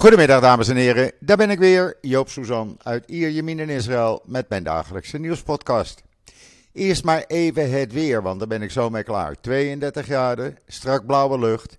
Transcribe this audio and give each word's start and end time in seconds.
Goedemiddag 0.00 0.40
dames 0.40 0.68
en 0.68 0.76
heren, 0.76 1.12
daar 1.18 1.36
ben 1.36 1.50
ik 1.50 1.58
weer, 1.58 1.96
Joop 2.00 2.28
Suzan 2.28 2.76
uit 2.82 3.04
Ierjemien 3.06 3.58
in 3.58 3.68
Israël 3.68 4.22
met 4.26 4.48
mijn 4.48 4.62
dagelijkse 4.62 5.18
nieuwspodcast. 5.18 6.02
Eerst 6.72 7.04
maar 7.04 7.24
even 7.26 7.70
het 7.70 7.92
weer, 7.92 8.22
want 8.22 8.38
daar 8.38 8.48
ben 8.48 8.62
ik 8.62 8.70
zo 8.70 8.90
mee 8.90 9.02
klaar. 9.02 9.40
32 9.40 10.04
graden, 10.04 10.58
strak 10.66 11.06
blauwe 11.06 11.38
lucht, 11.38 11.78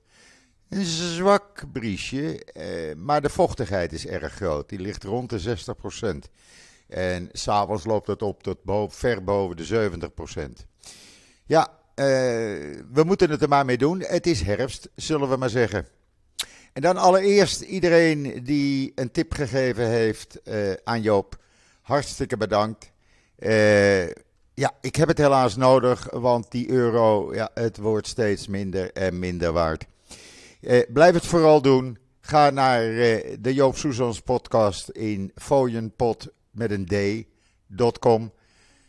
een 0.69 0.85
zwak 0.85 1.63
briesje, 1.71 2.43
eh, 2.45 2.95
maar 2.95 3.21
de 3.21 3.29
vochtigheid 3.29 3.93
is 3.93 4.07
erg 4.07 4.33
groot. 4.33 4.69
Die 4.69 4.79
ligt 4.79 5.03
rond 5.03 5.29
de 5.29 5.39
60%. 5.39 6.29
En 6.87 7.29
s'avonds 7.31 7.85
loopt 7.85 8.07
het 8.07 8.21
op 8.21 8.43
tot 8.43 8.63
boven, 8.63 8.97
ver 8.97 9.23
boven 9.23 9.57
de 9.57 9.65
70%. 9.65 10.65
Ja, 11.45 11.67
eh, 11.95 12.05
we 12.91 13.03
moeten 13.05 13.29
het 13.29 13.41
er 13.41 13.49
maar 13.49 13.65
mee 13.65 13.77
doen. 13.77 13.99
Het 13.99 14.27
is 14.27 14.41
herfst, 14.41 14.89
zullen 14.95 15.29
we 15.29 15.35
maar 15.35 15.49
zeggen. 15.49 15.87
En 16.73 16.81
dan 16.81 16.97
allereerst 16.97 17.61
iedereen 17.61 18.43
die 18.43 18.91
een 18.95 19.11
tip 19.11 19.33
gegeven 19.33 19.87
heeft 19.87 20.39
uh, 20.43 20.73
aan 20.83 21.01
Joop. 21.01 21.39
Hartstikke 21.81 22.37
bedankt. 22.37 22.91
Uh, 23.39 24.07
ja, 24.53 24.73
ik 24.81 24.95
heb 24.95 25.07
het 25.07 25.17
helaas 25.17 25.55
nodig, 25.55 26.07
want 26.11 26.51
die 26.51 26.69
euro, 26.69 27.33
ja, 27.33 27.49
het 27.53 27.77
wordt 27.77 28.07
steeds 28.07 28.47
minder 28.47 28.91
en 28.91 29.19
minder 29.19 29.51
waard. 29.51 29.85
Uh, 30.61 30.81
blijf 30.93 31.13
het 31.13 31.25
vooral 31.25 31.61
doen. 31.61 31.97
Ga 32.21 32.49
naar 32.49 32.81
de 33.39 33.53
Joop 33.53 33.77
Soezans 33.77 34.19
podcast 34.19 34.89
in 34.89 35.31
fooienpot 35.35 36.27
met 36.51 36.71
een 36.71 36.85
d.com. 37.75 38.31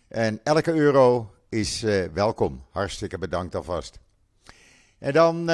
En 0.08 0.40
elke 0.42 0.72
euro 0.72 1.34
is 1.48 1.84
welkom. 2.12 2.64
Hartstikke 2.70 3.18
bedankt 3.18 3.54
alvast. 3.54 3.98
En 4.98 5.12
dan 5.12 5.50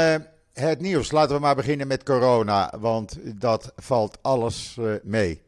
het 0.58 0.80
nieuws. 0.80 1.10
Laten 1.10 1.34
we 1.34 1.40
maar 1.40 1.54
beginnen 1.54 1.86
met 1.86 2.02
corona, 2.02 2.74
want 2.78 3.18
dat 3.40 3.72
valt 3.76 4.18
alles 4.22 4.76
uh, 4.80 4.94
mee. 5.02 5.42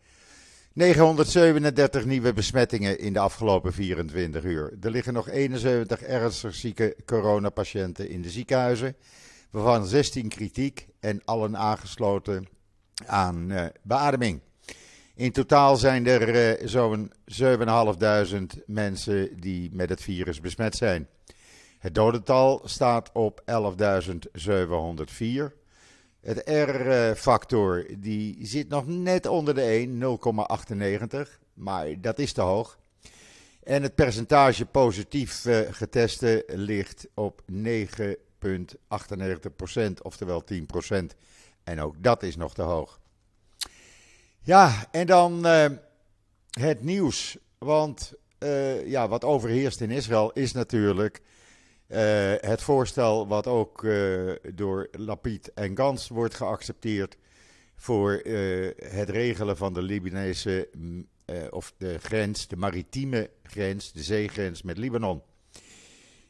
937 0.72 2.04
nieuwe 2.04 2.32
besmettingen 2.32 2.98
in 2.98 3.12
de 3.12 3.18
afgelopen 3.18 3.72
24 3.72 4.44
uur. 4.44 4.72
Er 4.80 4.90
liggen 4.90 5.12
nog 5.12 5.28
71 5.28 6.02
ernstig 6.02 6.54
zieke 6.54 6.96
coronapatiënten 7.04 8.08
in 8.08 8.22
de 8.22 8.30
ziekenhuizen, 8.30 8.96
waarvan 9.50 9.86
16 9.86 10.28
kritiek 10.28 10.86
en 11.00 11.20
allen 11.24 11.56
aangesloten 11.56 12.48
aan 13.06 13.50
uh, 13.50 13.64
beademing. 13.82 14.40
In 15.14 15.32
totaal 15.32 15.76
zijn 15.76 16.06
er 16.06 16.58
uh, 16.60 16.68
zo'n 16.68 17.12
7.500 18.56 18.64
mensen 18.66 19.40
die 19.40 19.70
met 19.72 19.88
het 19.88 20.02
virus 20.02 20.40
besmet 20.40 20.76
zijn. 20.76 21.08
Het 21.80 21.94
dodental 21.94 22.60
staat 22.64 23.10
op 23.12 23.40
11.704. 23.40 23.46
Het 26.20 26.42
R-factor 26.44 27.86
die 27.98 28.46
zit 28.46 28.68
nog 28.68 28.86
net 28.86 29.26
onder 29.26 29.54
de 29.54 29.62
1, 29.62 30.00
0,98. 31.24 31.28
Maar 31.54 32.00
dat 32.00 32.18
is 32.18 32.32
te 32.32 32.40
hoog. 32.40 32.78
En 33.62 33.82
het 33.82 33.94
percentage 33.94 34.66
positief 34.66 35.44
uh, 35.44 35.58
getesten 35.70 36.42
ligt 36.46 37.08
op 37.14 37.42
9,98%, 37.52 37.56
oftewel 40.02 40.44
10%. 40.52 40.56
En 41.64 41.80
ook 41.80 41.94
dat 41.98 42.22
is 42.22 42.36
nog 42.36 42.54
te 42.54 42.62
hoog. 42.62 43.00
Ja, 44.40 44.86
en 44.90 45.06
dan 45.06 45.46
uh, 45.46 45.66
het 46.50 46.82
nieuws. 46.82 47.38
Want 47.58 48.12
uh, 48.38 48.86
ja, 48.86 49.08
wat 49.08 49.24
overheerst 49.24 49.80
in 49.80 49.90
Israël 49.90 50.30
is 50.32 50.52
natuurlijk 50.52 51.22
uh, 51.90 52.32
het 52.40 52.62
voorstel 52.62 53.26
wat 53.28 53.46
ook 53.46 53.82
uh, 53.82 54.32
door 54.54 54.88
Lapid 54.92 55.52
en 55.54 55.76
Gans 55.76 56.08
wordt 56.08 56.34
geaccepteerd 56.34 57.16
voor 57.76 58.20
uh, 58.24 58.70
het 58.76 59.10
regelen 59.10 59.56
van 59.56 59.72
de 59.72 59.82
Libanese 59.82 60.68
of 61.50 61.72
de 61.76 61.98
grens, 61.98 62.48
de 62.48 62.56
maritieme 62.56 63.30
grens, 63.42 63.92
de 63.92 64.02
zeegrens 64.02 64.62
met 64.62 64.78
Libanon. 64.78 65.22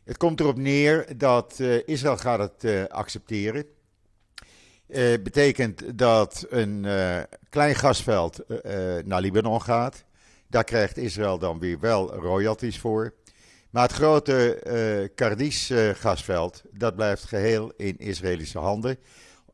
Het 0.05 0.17
komt 0.17 0.41
erop 0.41 0.57
neer 0.57 1.19
dat 1.19 1.61
Israël 1.85 2.17
gaat 2.17 2.63
het 2.63 2.91
accepteren. 2.91 3.65
betekent 5.23 5.99
dat 5.99 6.47
een 6.49 6.87
klein 7.51 7.75
gasveld 7.75 8.45
naar 9.05 9.21
Libanon 9.21 9.63
gaat. 9.63 10.05
Daar 10.47 10.65
krijgt 10.65 10.97
Israël 10.97 11.39
dan 11.39 11.59
weer 11.59 11.81
wel 11.81 12.15
royalties 12.15 12.79
voor. 12.79 13.15
Maar 13.71 13.83
het 13.83 13.93
grote 13.93 14.61
uh, 14.67 15.09
Kardis-gasveld, 15.15 16.63
dat 16.73 16.97
blijft 16.97 17.25
geheel 17.25 17.73
in 17.77 17.99
Israëlische 17.99 18.59
handen. 18.59 18.97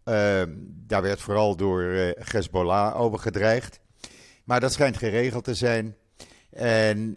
Uh, 0.04 0.42
daar 0.86 1.02
werd 1.02 1.20
vooral 1.20 1.56
door 1.56 1.82
uh, 1.82 2.10
Hezbollah 2.18 3.00
over 3.00 3.18
gedreigd. 3.18 3.80
Maar 4.44 4.60
dat 4.60 4.72
schijnt 4.72 4.96
geregeld 4.96 5.44
te 5.44 5.54
zijn. 5.54 5.96
En 6.50 7.16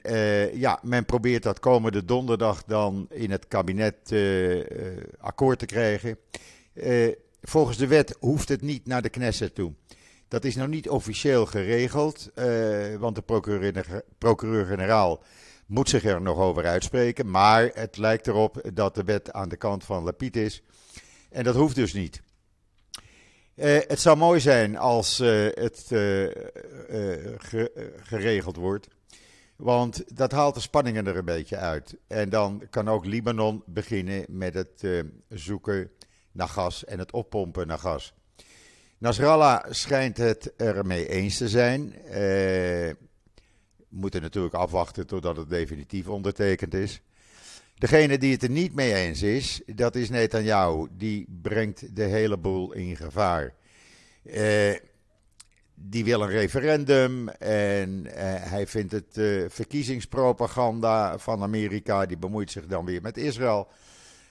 ja, 0.54 0.80
men 0.84 1.06
probeert 1.06 1.44
dat 1.44 1.60
komende 1.60 2.06
donderdag 2.06 2.64
dan 2.64 3.08
in 3.10 3.32
het 3.32 3.48
kabinet 3.48 4.14
akkoord 5.20 5.60
te 5.60 5.66
krijgen. 5.66 6.18
volgens 7.42 7.78
de 7.78 7.88
wet 7.88 8.16
hoeft 8.20 8.50
het 8.50 8.62
niet 8.62 8.88
naar 8.88 9.02
de 9.02 9.10
Knesset 9.10 9.56
toe. 9.56 9.74
Dat 10.28 10.44
is 10.44 10.56
nog 10.56 10.68
niet 10.68 10.90
officieel 10.90 11.46
geregeld, 11.46 12.32
want 13.00 13.16
de 13.16 13.22
procureur-generaal 13.22 14.04
procureur 14.18 14.66
moet 15.70 15.90
zich 15.90 16.04
er 16.04 16.22
nog 16.22 16.38
over 16.38 16.66
uitspreken. 16.66 17.30
Maar 17.30 17.72
het 17.74 17.98
lijkt 17.98 18.28
erop 18.28 18.70
dat 18.74 18.96
de 18.96 19.04
wet 19.04 19.32
aan 19.32 19.50
de 19.50 19.58
kant 19.58 19.84
van 19.84 20.04
Lapid 20.04 20.36
is. 20.36 20.64
En 21.30 21.44
dat 21.44 21.56
hoeft 21.56 21.76
dus 21.76 21.94
niet. 21.94 22.22
Uh, 23.56 23.78
het 23.88 24.00
zou 24.00 24.18
mooi 24.18 24.40
zijn 24.40 24.78
als 24.78 25.20
uh, 25.20 25.48
het 25.54 25.84
ge 25.88 26.52
geregeld 28.02 28.56
wordt. 28.56 28.88
Want 29.56 30.18
dat 30.18 30.32
haalt 30.32 30.54
de 30.54 30.62
spanningen 30.62 31.08
er 31.08 31.18
een 31.18 31.26
beetje 31.26 31.58
uit. 31.58 31.98
En 32.08 32.30
dan 32.30 32.64
kan 32.70 32.90
ook 32.90 33.06
Libanon 33.06 33.64
beginnen 33.66 34.26
met 34.28 34.54
het 34.54 35.04
zoeken 35.30 35.92
naar 36.32 36.48
gas 36.48 36.86
en 36.86 37.00
het 37.00 37.12
oppompen 37.12 37.68
naar 37.68 37.80
gas. 37.80 38.14
Nasrallah 38.98 39.66
schijnt 39.70 40.18
het 40.18 40.54
ermee 40.56 41.08
eens 41.08 41.38
te 41.38 41.50
zijn 41.50 41.94
moeten 43.90 44.22
natuurlijk 44.22 44.54
afwachten 44.54 45.08
totdat 45.08 45.38
het 45.38 45.50
definitief 45.50 46.08
ondertekend 46.08 46.74
is. 46.74 47.02
Degene 47.76 48.18
die 48.18 48.32
het 48.32 48.44
er 48.44 48.50
niet 48.50 48.76
mee 48.76 48.94
eens 48.94 49.22
is, 49.22 49.62
dat 49.66 49.96
is 49.96 50.10
Netanyahu. 50.10 50.88
Die 50.92 51.26
brengt 51.42 51.96
de 51.96 52.04
hele 52.04 52.38
boel 52.38 52.74
in 52.74 52.96
gevaar. 52.96 53.54
Uh, 54.24 54.74
die 55.76 56.04
wil 56.04 56.22
een 56.22 56.30
referendum 56.30 57.30
en 57.30 58.06
uh, 58.06 58.12
hij 58.52 58.68
vindt 58.68 58.92
het 58.92 59.18
uh, 59.18 59.46
verkiezingspropaganda 59.50 61.18
van 61.18 61.42
Amerika. 61.42 62.06
Die 62.06 62.18
bemoeit 62.18 62.52
zich 62.52 62.66
dan 62.66 62.86
weer 62.86 63.02
met 63.02 63.18
Israël. 63.18 63.68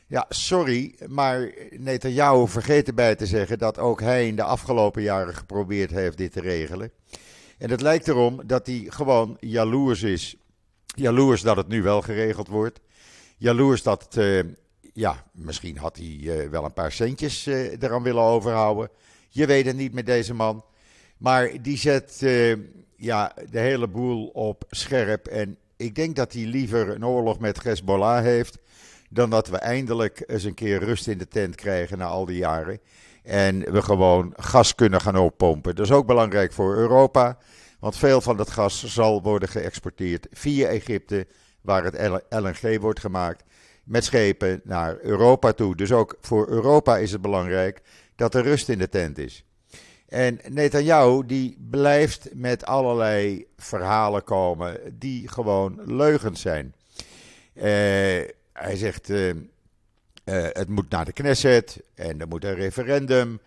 Ja, 0.07 0.27
sorry, 0.29 0.95
maar 1.07 1.53
Netanyahu 1.71 2.49
vergeet 2.49 2.89
erbij 2.89 3.15
te 3.15 3.27
zeggen 3.27 3.59
dat 3.59 3.79
ook 3.79 4.01
hij 4.01 4.27
in 4.27 4.37
de 4.37 4.43
afgelopen 4.43 5.03
jaren 5.03 5.35
geprobeerd 5.35 5.91
heeft 5.91 6.17
dit 6.17 6.33
te 6.33 6.41
regelen. 6.41 6.91
En 7.59 7.71
het 7.71 7.81
lijkt 7.81 8.09
erom 8.09 8.47
dat 8.47 8.67
hij 8.67 8.87
gewoon 8.89 9.37
jaloers 9.41 10.03
is. 10.03 10.37
Jaloers 10.85 11.43
dat 11.43 11.57
het 11.57 11.69
nu 11.69 11.83
wel 11.83 12.03
geregeld 12.03 12.49
wordt. 12.49 12.81
Jaloers 13.37 13.83
dat, 13.83 14.15
uh, 14.19 14.45
ja, 14.93 15.25
misschien 15.33 15.77
had 15.79 15.97
hij 15.97 16.07
uh, 16.07 16.49
wel 16.49 16.65
een 16.65 16.73
paar 16.73 16.93
centjes 16.93 17.47
uh, 17.47 17.83
eraan 17.83 18.03
willen 18.03 18.23
overhouden. 18.23 18.91
Je 19.29 19.47
weet 19.47 19.67
het 19.67 19.77
niet 19.77 19.93
met 19.93 20.07
deze 20.07 20.35
man. 20.35 20.65
Maar 21.19 21.63
die 21.63 21.77
zet 21.77 22.19
ja, 22.97 23.35
de 23.51 23.59
hele 23.59 23.89
boel 23.89 24.27
op 24.27 24.65
scherp. 24.71 25.27
En 25.27 25.57
ik 25.77 25.95
denk 25.95 26.17
dat 26.17 26.33
hij 26.33 26.45
liever 26.45 26.89
een 26.89 27.07
oorlog 27.07 27.39
met 27.39 27.63
Hezbollah 27.63 28.23
heeft. 28.23 28.59
Dan 29.11 29.31
dat 29.31 29.49
we 29.49 29.57
eindelijk 29.57 30.25
eens 30.27 30.45
een 30.45 30.55
keer 30.55 30.79
rust 30.79 31.07
in 31.07 31.19
de 31.19 31.29
tent 31.29 31.55
krijgen 31.55 31.99
na 31.99 32.05
al 32.05 32.25
die 32.25 32.37
jaren. 32.37 32.81
En 33.29 33.73
we 33.73 33.83
gewoon 33.83 34.33
gas 34.37 34.75
kunnen 34.75 35.01
gaan 35.01 35.17
oppompen. 35.17 35.75
Dat 35.75 35.87
is 35.87 35.93
ook 35.93 36.07
belangrijk 36.07 36.53
voor 36.53 36.77
Europa. 36.77 37.39
Want 37.81 37.97
veel 37.97 38.21
van 38.21 38.37
dat 38.37 38.51
gas 38.51 38.85
zal 38.85 39.23
worden 39.23 39.49
geëxporteerd 39.49 40.27
via 40.31 40.69
Egypte, 40.69 41.27
waar 41.61 41.85
het 41.85 42.23
LNG 42.29 42.81
wordt 42.81 43.01
gemaakt, 43.01 43.45
met 43.85 44.05
schepen 44.05 44.61
naar 44.65 44.99
Europa 45.01 45.53
toe. 45.53 45.77
Dus 45.77 45.93
ook 45.93 46.17
voor 46.21 46.49
Europa 46.49 46.97
is 46.97 47.13
het 47.13 47.21
belangrijk 47.21 47.83
dat 48.17 48.35
er 48.35 48.43
rust 48.43 48.69
in 48.69 48.79
de 48.79 48.89
tent 48.89 49.19
is. 49.19 49.45
En 50.09 50.39
Netanyahu 50.49 51.27
die 51.27 51.57
blijft 51.71 52.29
met 52.35 52.67
allerlei 52.67 53.47
verhalen 53.57 54.25
komen 54.25 54.81
die 54.99 55.29
gewoon 55.29 55.81
leugens 55.85 56.41
zijn. 56.41 56.75
Uh, 57.55 57.65
hij 58.53 58.77
zegt 58.77 59.09
uh, 59.09 59.35
uh, 60.29 60.47
het 60.53 60.69
moet 60.69 60.91
naar 60.91 61.05
de 61.05 61.13
Knesset 61.13 61.81
en 61.95 62.21
er 62.21 62.29
moet 62.29 62.45
een 62.45 62.55
referendum. 62.55 63.41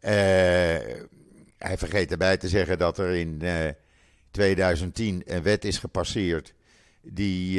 Uh, 0.00 0.10
hij 1.58 1.76
vergeet 1.78 2.10
erbij 2.10 2.36
te 2.36 2.48
zeggen 2.48 2.78
dat 2.78 2.98
er 2.98 3.10
in 3.14 3.42
2010 4.30 5.22
een 5.26 5.42
wet 5.42 5.64
is 5.64 5.78
gepasseerd 5.78 6.54
die 7.02 7.56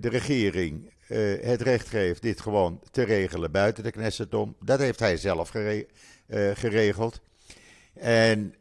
de 0.00 0.08
regering 0.08 0.92
het 1.40 1.62
recht 1.62 1.88
geeft 1.88 2.22
dit 2.22 2.40
gewoon 2.40 2.80
te 2.90 3.02
regelen 3.02 3.50
buiten 3.50 3.84
de 3.84 3.90
Knesset 3.90 4.34
om. 4.34 4.56
Dat 4.64 4.78
heeft 4.78 4.98
hij 4.98 5.16
zelf 5.16 5.48
gere 5.48 5.86
geregeld. 6.54 7.20
En 7.94 8.54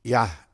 ja, 0.00 0.46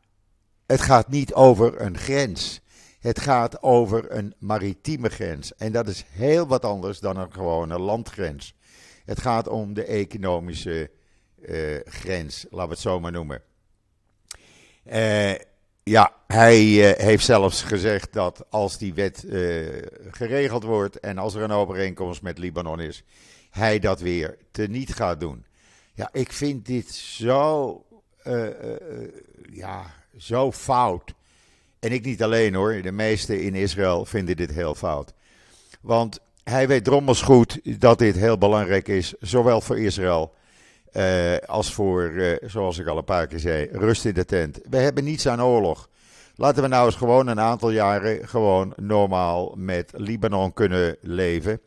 het 0.66 0.80
gaat 0.80 1.08
niet 1.08 1.34
over 1.34 1.80
een 1.80 1.98
grens. 1.98 2.60
Het 3.08 3.20
gaat 3.20 3.62
over 3.62 4.12
een 4.12 4.34
maritieme 4.38 5.08
grens. 5.08 5.54
En 5.54 5.72
dat 5.72 5.88
is 5.88 6.04
heel 6.08 6.46
wat 6.46 6.64
anders 6.64 7.00
dan 7.00 7.16
een 7.16 7.32
gewone 7.32 7.78
landgrens. 7.78 8.54
Het 9.04 9.20
gaat 9.20 9.48
om 9.48 9.74
de 9.74 9.84
economische 9.84 10.90
uh, 11.40 11.80
grens, 11.84 12.46
laten 12.50 12.68
we 12.68 12.74
het 12.74 12.82
zo 12.82 13.00
maar 13.00 13.12
noemen. 13.12 13.42
Uh, 14.86 15.34
ja, 15.82 16.12
hij 16.26 16.64
uh, 16.64 16.90
heeft 17.04 17.24
zelfs 17.24 17.62
gezegd 17.62 18.12
dat 18.12 18.44
als 18.50 18.78
die 18.78 18.94
wet 18.94 19.24
geregeld 20.10 20.62
wordt 20.62 21.00
en 21.00 21.18
als 21.18 21.34
er 21.34 21.42
een 21.42 21.50
overeenkomst 21.50 22.22
met 22.22 22.38
Libanon 22.38 22.80
is, 22.80 23.04
hij 23.50 23.78
dat 23.78 24.00
weer 24.00 24.38
teniet 24.50 24.94
gaat 24.94 25.20
doen. 25.20 25.46
Ja, 25.94 26.08
ik 26.12 26.32
vind 26.32 26.66
dit 26.66 26.94
zo, 26.94 27.84
ja, 29.50 29.94
zo 30.16 30.52
fout. 30.52 31.16
En 31.80 31.92
ik 31.92 32.04
niet 32.04 32.22
alleen 32.22 32.54
hoor, 32.54 32.82
de 32.82 32.92
meesten 32.92 33.42
in 33.42 33.54
Israël 33.54 34.04
vinden 34.04 34.36
dit 34.36 34.50
heel 34.50 34.74
fout. 34.74 35.12
Want 35.80 36.18
hij 36.44 36.68
weet 36.68 36.84
drommels 36.84 37.22
goed 37.22 37.80
dat 37.80 37.98
dit 37.98 38.16
heel 38.16 38.38
belangrijk 38.38 38.88
is, 38.88 39.14
zowel 39.20 39.60
voor 39.60 39.78
Israël 39.78 40.34
uh, 40.92 41.36
als 41.46 41.72
voor, 41.72 42.02
uh, 42.02 42.36
zoals 42.40 42.78
ik 42.78 42.86
al 42.86 42.96
een 42.96 43.04
paar 43.04 43.26
keer 43.26 43.38
zei, 43.38 43.68
rust 43.72 44.04
in 44.04 44.14
de 44.14 44.24
tent. 44.24 44.60
We 44.70 44.76
hebben 44.76 45.04
niets 45.04 45.28
aan 45.28 45.42
oorlog. 45.42 45.88
Laten 46.34 46.62
we 46.62 46.68
nou 46.68 46.86
eens 46.86 46.94
gewoon 46.94 47.26
een 47.26 47.40
aantal 47.40 47.70
jaren 47.70 48.28
gewoon 48.28 48.72
normaal 48.76 49.54
met 49.56 49.92
Libanon 49.96 50.52
kunnen 50.52 50.96
leven. 51.00 51.60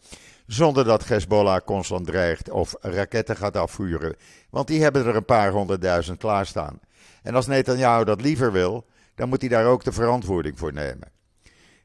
Zonder 0.48 0.84
dat 0.84 1.08
Hezbollah 1.08 1.62
constant 1.66 2.06
dreigt 2.06 2.50
of 2.50 2.75
raketten 2.80 3.36
gaat 3.36 3.58
afvuren. 3.58 4.16
Want 4.50 4.68
die 4.68 4.81
hebben 4.81 5.06
er 5.06 5.16
een 5.16 5.25
paar 5.25 5.52
honderdduizend 5.52 6.18
klaarstaan. 6.18 6.80
En 7.24 7.36
als 7.36 7.48
Netanyahu 7.48 8.04
dat 8.04 8.22
liever 8.22 8.52
wil, 8.52 8.86
dan 9.16 9.30
moet 9.30 9.42
hij 9.42 9.50
daar 9.50 9.66
ook 9.66 9.84
de 9.84 9.92
verantwoording 9.92 10.60
voor 10.60 10.74
nemen. 10.74 11.12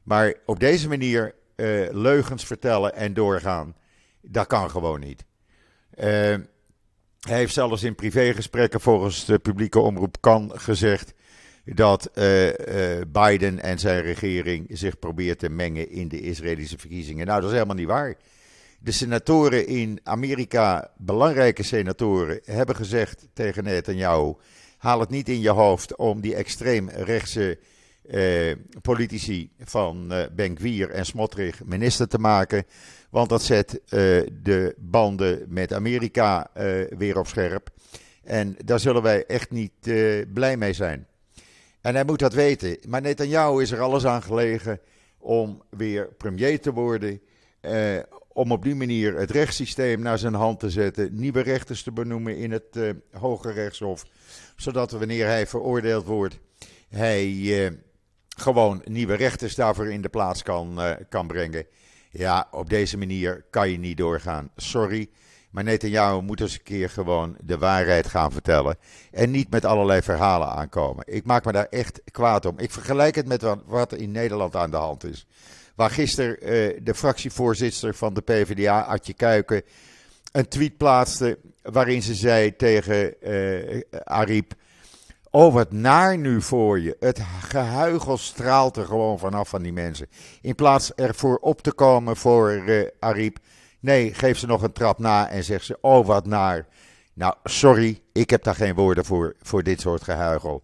Maar 0.03 0.33
op 0.45 0.59
deze 0.59 0.87
manier 0.87 1.35
uh, 1.55 1.87
leugens 1.91 2.45
vertellen 2.45 2.95
en 2.95 3.13
doorgaan, 3.13 3.75
dat 4.21 4.47
kan 4.47 4.69
gewoon 4.69 4.99
niet. 4.99 5.25
Uh, 5.95 6.03
hij 7.19 7.37
heeft 7.37 7.53
zelfs 7.53 7.83
in 7.83 7.95
privégesprekken 7.95 8.81
volgens 8.81 9.25
de 9.25 9.39
publieke 9.39 9.79
omroep 9.79 10.17
kan 10.19 10.51
gezegd 10.55 11.13
dat 11.65 12.09
uh, 12.13 12.49
Biden 13.07 13.59
en 13.61 13.79
zijn 13.79 14.01
regering 14.01 14.67
zich 14.69 14.99
probeert 14.99 15.39
te 15.39 15.49
mengen 15.49 15.89
in 15.89 16.07
de 16.07 16.21
Israëlische 16.21 16.77
verkiezingen. 16.77 17.25
Nou, 17.25 17.39
dat 17.39 17.49
is 17.49 17.55
helemaal 17.55 17.75
niet 17.75 17.87
waar. 17.87 18.15
De 18.79 18.91
senatoren 18.91 19.67
in 19.67 19.99
Amerika, 20.03 20.91
belangrijke 20.97 21.63
senatoren, 21.63 22.39
hebben 22.43 22.75
gezegd 22.75 23.27
tegen 23.33 23.63
Netanyahu 23.63 24.33
haal 24.77 24.99
het 24.99 25.09
niet 25.09 25.29
in 25.29 25.39
je 25.39 25.49
hoofd 25.49 25.95
om 25.95 26.21
die 26.21 26.35
extreemrechtse 26.35 27.57
eh, 28.09 28.55
politici 28.81 29.49
van 29.59 30.11
eh, 30.11 30.25
Benkwier 30.35 30.89
en 30.89 31.05
Smotrich 31.05 31.63
minister 31.63 32.07
te 32.07 32.19
maken. 32.19 32.65
Want 33.09 33.29
dat 33.29 33.41
zet 33.41 33.73
eh, 33.73 33.99
de 34.41 34.75
banden 34.77 35.45
met 35.47 35.73
Amerika 35.73 36.49
eh, 36.53 36.81
weer 36.97 37.17
op 37.17 37.27
scherp. 37.27 37.69
En 38.23 38.55
daar 38.65 38.79
zullen 38.79 39.01
wij 39.01 39.25
echt 39.25 39.51
niet 39.51 39.71
eh, 39.81 40.21
blij 40.33 40.57
mee 40.57 40.73
zijn. 40.73 41.07
En 41.81 41.93
hij 41.95 42.03
moet 42.03 42.19
dat 42.19 42.33
weten. 42.33 42.77
Maar 42.87 43.01
Netanyahu 43.01 43.61
is 43.61 43.71
er 43.71 43.81
alles 43.81 44.05
aan 44.05 44.23
gelegen 44.23 44.79
om 45.17 45.61
weer 45.69 46.07
premier 46.17 46.61
te 46.61 46.73
worden. 46.73 47.21
Eh, 48.37 48.43
om 48.43 48.51
op 48.51 48.63
die 48.63 48.75
manier 48.75 49.17
het 49.17 49.31
rechtssysteem 49.31 50.01
naar 50.01 50.17
zijn 50.17 50.33
hand 50.33 50.59
te 50.59 50.69
zetten. 50.69 51.09
Nieuwe 51.11 51.41
rechters 51.41 51.83
te 51.83 51.91
benoemen 51.91 52.37
in 52.37 52.51
het 52.51 52.95
Hoge 53.11 53.51
Rechtshof 53.51 54.05
zodat 54.57 54.91
wanneer 54.91 55.25
hij 55.25 55.47
veroordeeld 55.47 56.05
wordt, 56.05 56.39
hij 56.89 57.27
uh, 57.27 57.69
gewoon 58.27 58.81
nieuwe 58.85 59.13
rechters 59.13 59.55
daarvoor 59.55 59.91
in 59.91 60.01
de 60.01 60.09
plaats 60.09 60.43
kan, 60.43 60.79
uh, 60.79 60.91
kan 61.09 61.27
brengen. 61.27 61.65
Ja, 62.11 62.47
op 62.51 62.69
deze 62.69 62.97
manier 62.97 63.45
kan 63.49 63.69
je 63.69 63.77
niet 63.77 63.97
doorgaan. 63.97 64.49
Sorry. 64.55 65.09
Maar 65.51 65.63
Netanyahu 65.63 66.21
moet 66.21 66.41
eens 66.41 66.53
een 66.53 66.63
keer 66.63 66.89
gewoon 66.89 67.37
de 67.43 67.57
waarheid 67.57 68.07
gaan 68.07 68.31
vertellen. 68.31 68.77
En 69.11 69.31
niet 69.31 69.49
met 69.49 69.65
allerlei 69.65 70.01
verhalen 70.01 70.47
aankomen. 70.47 71.03
Ik 71.07 71.25
maak 71.25 71.45
me 71.45 71.51
daar 71.51 71.67
echt 71.69 72.01
kwaad 72.11 72.45
om. 72.45 72.59
Ik 72.59 72.71
vergelijk 72.71 73.15
het 73.15 73.27
met 73.27 73.45
wat 73.65 73.93
in 73.93 74.11
Nederland 74.11 74.55
aan 74.55 74.71
de 74.71 74.77
hand 74.77 75.03
is. 75.03 75.27
Waar 75.77 75.89
gisteren 75.89 76.37
uh, 76.41 76.79
de 76.83 76.95
fractievoorzitter 76.95 77.95
van 77.95 78.13
de 78.13 78.21
PvdA, 78.21 78.81
Adje 78.81 79.13
Kuiken, 79.13 79.61
een 80.31 80.47
tweet 80.47 80.77
plaatste 80.77 81.37
waarin 81.61 82.01
ze 82.01 82.15
zei 82.15 82.55
tegen 82.55 83.13
uh, 83.21 83.81
Ariep... 84.03 84.53
Oh, 85.29 85.53
wat 85.53 85.71
naar 85.71 86.17
nu 86.17 86.41
voor 86.41 86.79
je. 86.79 86.95
Het 86.99 87.21
gehuigel 87.41 88.17
straalt 88.17 88.77
er 88.77 88.85
gewoon 88.85 89.19
vanaf 89.19 89.49
van 89.49 89.61
die 89.61 89.73
mensen. 89.73 90.07
In 90.41 90.55
plaats 90.55 90.93
ervoor 90.93 91.37
op 91.37 91.61
te 91.61 91.71
komen 91.71 92.15
voor 92.15 92.51
uh. 92.51 93.29
Nee, 93.79 94.13
geef 94.13 94.37
ze 94.37 94.45
nog 94.45 94.61
een 94.61 94.71
trap 94.71 94.99
na 94.99 95.29
en 95.29 95.43
zegt 95.43 95.65
ze: 95.65 95.77
Oh, 95.81 96.05
wat 96.05 96.25
naar. 96.25 96.67
Nou, 97.13 97.33
sorry, 97.43 98.01
ik 98.11 98.29
heb 98.29 98.43
daar 98.43 98.55
geen 98.55 98.75
woorden 98.75 99.05
voor, 99.05 99.35
voor 99.41 99.63
dit 99.63 99.81
soort 99.81 100.03
gehuigel. 100.03 100.63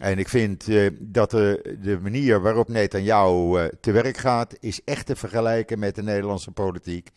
En 0.00 0.18
ik 0.18 0.28
vind 0.28 0.68
uh, 0.68 0.90
dat 1.00 1.30
de, 1.30 1.76
de 1.82 1.98
manier 2.00 2.40
waarop 2.40 2.68
Netanyahu 2.68 3.58
uh, 3.58 3.64
te 3.80 3.92
werk 3.92 4.16
gaat, 4.16 4.56
is 4.60 4.84
echt 4.84 5.06
te 5.06 5.16
vergelijken 5.16 5.78
met 5.78 5.94
de 5.94 6.02
Nederlandse 6.02 6.50
politiek. 6.50 7.10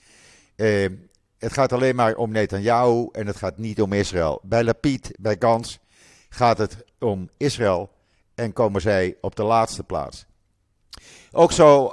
Uh, 0.56 0.88
het 1.38 1.54
gaat 1.54 1.74
alleen 1.74 1.95
maar 1.95 2.16
om 2.16 2.31
Netanyahu 2.31 3.10
en 3.12 3.27
het 3.27 3.36
gaat 3.36 3.57
niet 3.57 3.81
om 3.81 3.94
Israël. 3.94 4.39
Bij 4.44 4.63
Lapid, 4.63 5.12
bij 5.19 5.36
Gans, 5.39 5.80
gaat 6.30 6.57
het 6.57 6.83
om 7.00 7.30
Israël 7.38 7.89
en 8.36 8.54
komen 8.54 8.81
zij 8.81 9.18
op 9.22 9.36
de 9.36 9.44
laatste 9.44 9.83
plaats. 9.83 10.25
Ook 11.31 11.51
zo 11.51 11.86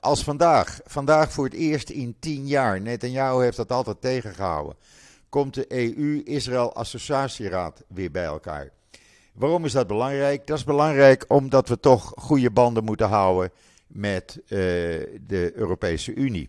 als 0.00 0.24
vandaag. 0.24 0.80
Vandaag 0.84 1.32
voor 1.32 1.44
het 1.44 1.54
eerst 1.54 1.90
in 1.90 2.16
tien 2.18 2.46
jaar. 2.46 2.80
Netanyahu 2.80 3.42
heeft 3.42 3.56
dat 3.56 3.72
altijd 3.72 4.00
tegengehouden. 4.00 4.76
Komt 5.28 5.54
de 5.54 5.64
EU-Israël-associatieraad 5.68 7.84
weer 7.88 8.10
bij 8.10 8.24
elkaar. 8.24 8.70
Waarom 9.36 9.64
is 9.64 9.72
dat 9.72 9.86
belangrijk? 9.86 10.46
Dat 10.46 10.58
is 10.58 10.64
belangrijk 10.64 11.24
omdat 11.28 11.68
we 11.68 11.80
toch 11.80 12.12
goede 12.16 12.50
banden 12.50 12.84
moeten 12.84 13.08
houden 13.08 13.50
met 13.86 14.38
uh, 14.42 14.48
de 15.26 15.52
Europese 15.54 16.14
Unie. 16.14 16.48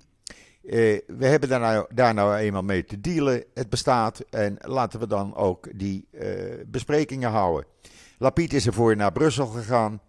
Uh, 0.63 0.99
we 1.07 1.25
hebben 1.25 1.49
daar 1.49 1.59
nou, 1.59 1.85
daar 1.93 2.13
nou 2.13 2.35
eenmaal 2.35 2.63
mee 2.63 2.85
te 2.85 3.01
dealen. 3.01 3.43
Het 3.53 3.69
bestaat 3.69 4.19
en 4.19 4.57
laten 4.59 4.99
we 4.99 5.07
dan 5.07 5.35
ook 5.35 5.67
die 5.75 6.07
uh, 6.11 6.23
besprekingen 6.67 7.29
houden. 7.29 7.65
Lapiet 8.17 8.53
is 8.53 8.65
ervoor 8.67 8.95
naar 8.95 9.11
Brussel 9.11 9.45
gegaan. 9.45 10.01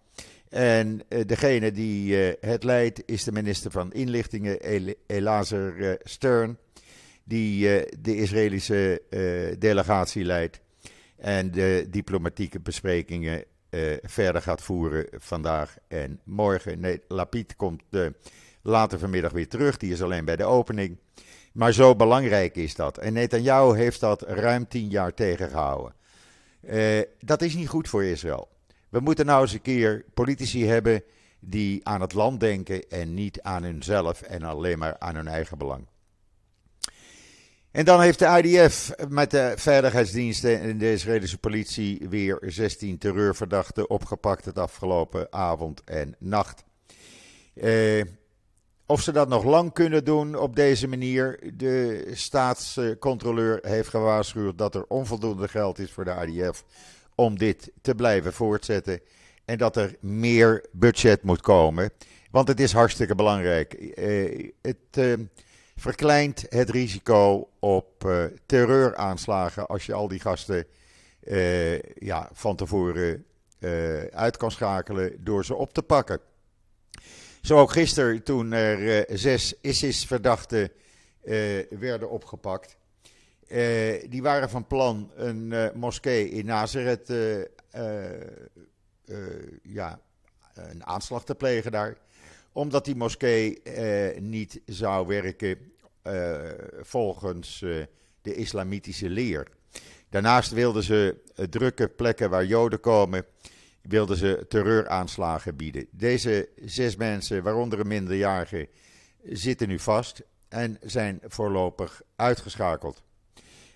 En 0.49 1.03
degene 1.26 1.73
die 1.73 2.17
het 2.41 2.64
leidt 2.64 3.03
is 3.07 3.25
de 3.25 3.33
minister 3.33 3.71
van 3.71 3.93
Inlichtingen, 3.93 4.61
El 4.61 4.95
Elazer 5.07 5.99
Stern. 6.03 6.59
Die 7.25 7.61
de 8.00 8.17
Israëlische 8.17 9.03
delegatie 9.59 10.25
leidt. 10.25 10.61
En 11.19 11.51
de 11.51 11.87
diplomatieke 11.91 12.61
besprekingen 12.61 13.45
verder 14.03 14.43
gaat 14.43 14.63
voeren 14.63 15.07
vandaag 15.13 15.77
en 15.89 16.21
morgen. 16.25 16.81
Nee, 16.81 17.01
Lapiet 17.09 17.57
komt 17.57 17.83
later 18.63 18.99
vanmiddag 18.99 19.33
weer 19.33 19.49
terug. 19.49 19.77
Die 19.77 19.93
is 19.93 20.03
alleen 20.03 20.25
bij 20.25 20.37
de 20.37 20.45
opening. 20.45 20.99
Maar 21.53 21.73
zo 21.73 21.97
belangrijk 21.97 22.57
is 22.57 22.75
dat. 22.75 22.99
En 22.99 23.13
Netanyahu 23.13 23.77
heeft 23.77 24.01
dat 24.01 24.23
ruim 24.23 24.69
tien 24.69 24.89
jaar 24.89 25.15
tegengehouden. 25.15 25.95
Uh, 26.61 27.01
dat 27.21 27.43
is 27.43 27.55
niet 27.55 27.69
goed 27.69 27.89
voor 27.89 28.05
Israël. 28.05 28.49
We 28.89 29.01
moeten 29.01 29.27
nou 29.27 29.43
eens 29.43 29.53
een 29.53 29.63
keer 29.63 30.05
politici 30.15 30.67
hebben 30.67 31.03
die 31.41 31.87
aan 31.87 32.01
het 32.01 32.15
land 32.15 32.41
denken 32.41 32.89
en 32.89 33.15
niet 33.15 33.43
aan 33.43 33.63
hunzelf 33.63 34.23
en 34.23 34.43
alleen 34.43 34.79
maar 34.79 34.99
aan 34.99 35.15
hun 35.15 35.29
eigen 35.29 35.59
belang. 35.59 35.87
En 37.71 37.85
dan 37.85 38.01
heeft 38.01 38.19
de 38.19 38.43
IDF 38.43 38.91
met 39.09 39.31
de 39.31 39.53
veiligheidsdiensten 39.57 40.61
en 40.61 40.79
de 40.79 40.93
Israëlische 40.93 41.39
politie 41.39 42.07
weer 42.09 42.39
16 42.41 42.99
terreurverdachten 42.99 43.91
opgepakt 43.91 44.45
het 44.45 44.59
afgelopen 44.59 45.33
avond 45.33 45.85
en 45.85 46.17
nacht. 46.19 46.65
Uh, 47.55 48.03
of 48.87 49.01
ze 49.03 49.13
dat 49.13 49.29
nog 49.29 49.45
lang 49.45 49.73
kunnen 49.73 50.05
doen 50.05 50.35
op 50.35 50.57
deze 50.57 50.89
manier. 50.89 51.41
De 51.55 52.05
staatscontroleur 52.13 53.59
heeft 53.63 53.89
gewaarschuwd 53.89 54.59
dat 54.59 54.75
er 54.75 54.85
onvoldoende 54.89 55.49
geld 55.49 55.79
is 55.79 55.93
voor 55.93 56.05
de 56.05 56.13
ADF 56.13 56.65
om 57.15 57.39
dit 57.39 57.73
te 57.83 57.95
blijven 57.95 58.33
voortzetten. 58.33 59.01
En 59.45 59.59
dat 59.59 59.77
er 59.77 59.97
meer 60.01 60.65
budget 60.73 61.23
moet 61.23 61.41
komen. 61.41 61.91
Want 62.31 62.49
het 62.49 62.61
is 62.61 62.73
hartstikke 62.73 63.15
belangrijk. 63.15 63.73
Eh, 63.73 64.51
het 64.63 64.77
eh, 64.91 65.13
verkleint 65.79 66.47
het 66.49 66.71
risico 66.71 67.49
op 67.59 68.05
uh, 68.05 68.25
terreuraanslagen 68.47 69.67
als 69.67 69.87
je 69.87 69.93
al 69.93 70.09
die 70.09 70.21
gasten 70.21 70.67
uh, 71.23 71.79
ja, 71.81 72.31
van 72.33 72.57
tevoren 72.57 73.25
uit 74.11 74.37
kan 74.37 74.51
schakelen 74.51 75.25
door 75.25 75.45
ze 75.45 75.55
op 75.55 75.73
te 75.73 75.83
pakken. 75.83 76.21
Zo 77.43 77.59
ook 77.59 77.71
gisteren 77.71 78.23
toen 78.23 78.53
er 78.53 79.07
zes 79.19 79.55
ISIS-verdachten 79.61 80.71
werden 81.71 82.11
opgepakt. 82.11 82.77
die 84.09 84.23
waren 84.23 84.51
van 84.51 84.67
plan 84.67 85.11
een 85.15 85.71
moskee 85.75 86.31
in 86.31 86.47
Nazareth 86.47 87.13
ja, 89.63 90.01
een 90.55 90.87
aanslag 90.87 91.25
te 91.25 91.35
plegen 91.35 91.73
daar. 91.73 91.97
Omdat 92.59 92.85
die 92.85 92.97
moskee 92.97 93.62
niet 94.21 94.61
zou 94.67 95.07
werken 95.07 95.73
volgens 96.81 97.59
de 98.23 98.35
islamitische 98.35 99.09
leer. 99.09 99.49
Daarnaast 100.09 100.50
wilden 100.50 100.83
ze 100.83 101.23
drukke 101.50 101.88
plekken 101.88 102.31
waar 102.31 102.45
Joden 102.45 102.81
komen, 102.81 103.25
wilden 103.83 104.17
ze 104.17 104.45
terreuraanslagen 104.49 105.57
bieden. 105.57 105.87
Deze 105.91 106.49
zes 106.65 106.97
mensen, 106.97 107.43
waaronder 107.43 107.81
een 107.81 107.87
minderjarige, 107.87 108.69
zitten 109.23 109.69
nu 109.69 109.79
vast 109.79 110.23
en 110.49 110.79
zijn 110.83 111.21
voorlopig 111.23 112.03
uitgeschakeld. 112.17 113.03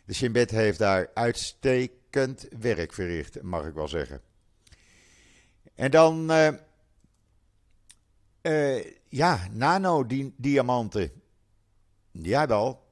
De 0.04 0.14
Shin 0.14 0.32
Bet 0.32 0.50
heeft 0.50 0.78
daar 0.78 1.10
uitstekend 1.14 2.46
werk 2.60 2.92
verricht, 2.92 3.42
mag 3.42 3.66
ik 3.66 3.74
wel 3.74 3.88
zeggen. 3.88 4.20
En 5.74 5.90
dan, 5.90 6.32
uh, 8.42 8.84
ja, 9.08 9.40
nanodiamanten. 9.52 11.10
Jawel, 12.10 12.82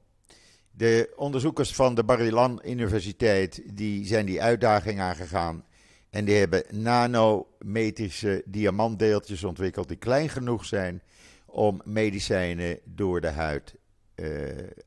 de 0.71 1.13
onderzoekers 1.15 1.75
van 1.75 1.95
de 1.95 2.03
Barilan 2.03 2.61
Universiteit 2.65 3.61
die 3.73 4.05
zijn 4.05 4.25
die 4.25 4.41
uitdaging 4.41 4.99
aangegaan. 4.99 5.65
En 6.09 6.25
die 6.25 6.35
hebben 6.35 6.63
nanometrische 6.69 8.43
diamantdeeltjes 8.45 9.43
ontwikkeld 9.43 9.87
die 9.87 9.97
klein 9.97 10.29
genoeg 10.29 10.65
zijn 10.65 11.01
om 11.45 11.81
medicijnen 11.83 12.79
door 12.83 13.21
de 13.21 13.29
huid 13.29 13.75
uh, 14.15 14.27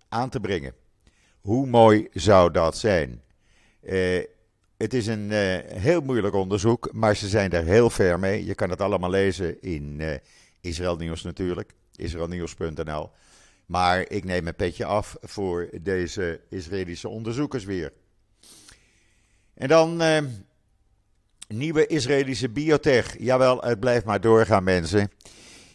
aan 0.08 0.28
te 0.28 0.40
brengen. 0.40 0.74
Hoe 1.40 1.66
mooi 1.66 2.08
zou 2.12 2.50
dat 2.50 2.76
zijn? 2.76 3.22
Uh, 3.82 4.24
het 4.76 4.94
is 4.94 5.06
een 5.06 5.30
heel 5.66 6.00
moeilijk 6.00 6.34
onderzoek, 6.34 6.92
maar 6.92 7.16
ze 7.16 7.28
zijn 7.28 7.50
er 7.50 7.64
heel 7.64 7.90
ver 7.90 8.18
mee. 8.18 8.44
Je 8.44 8.54
kan 8.54 8.70
het 8.70 8.80
allemaal 8.80 9.10
lezen 9.10 9.62
in 9.62 10.00
Israël 10.64 10.96
Nieuws 10.96 11.22
natuurlijk, 11.22 11.74
israelnieuws.nl. 11.96 13.10
Maar 13.66 14.10
ik 14.10 14.24
neem 14.24 14.46
een 14.46 14.54
petje 14.54 14.84
af 14.84 15.16
voor 15.20 15.68
deze 15.82 16.40
Israëlische 16.48 17.08
onderzoekers 17.08 17.64
weer. 17.64 17.92
En 19.54 19.68
dan 19.68 20.02
uh, 20.02 20.18
nieuwe 21.48 21.86
Israëlische 21.86 22.50
biotech. 22.50 23.18
Jawel, 23.18 23.62
het 23.62 23.80
blijft 23.80 24.04
maar 24.04 24.20
doorgaan, 24.20 24.64
mensen. 24.64 25.10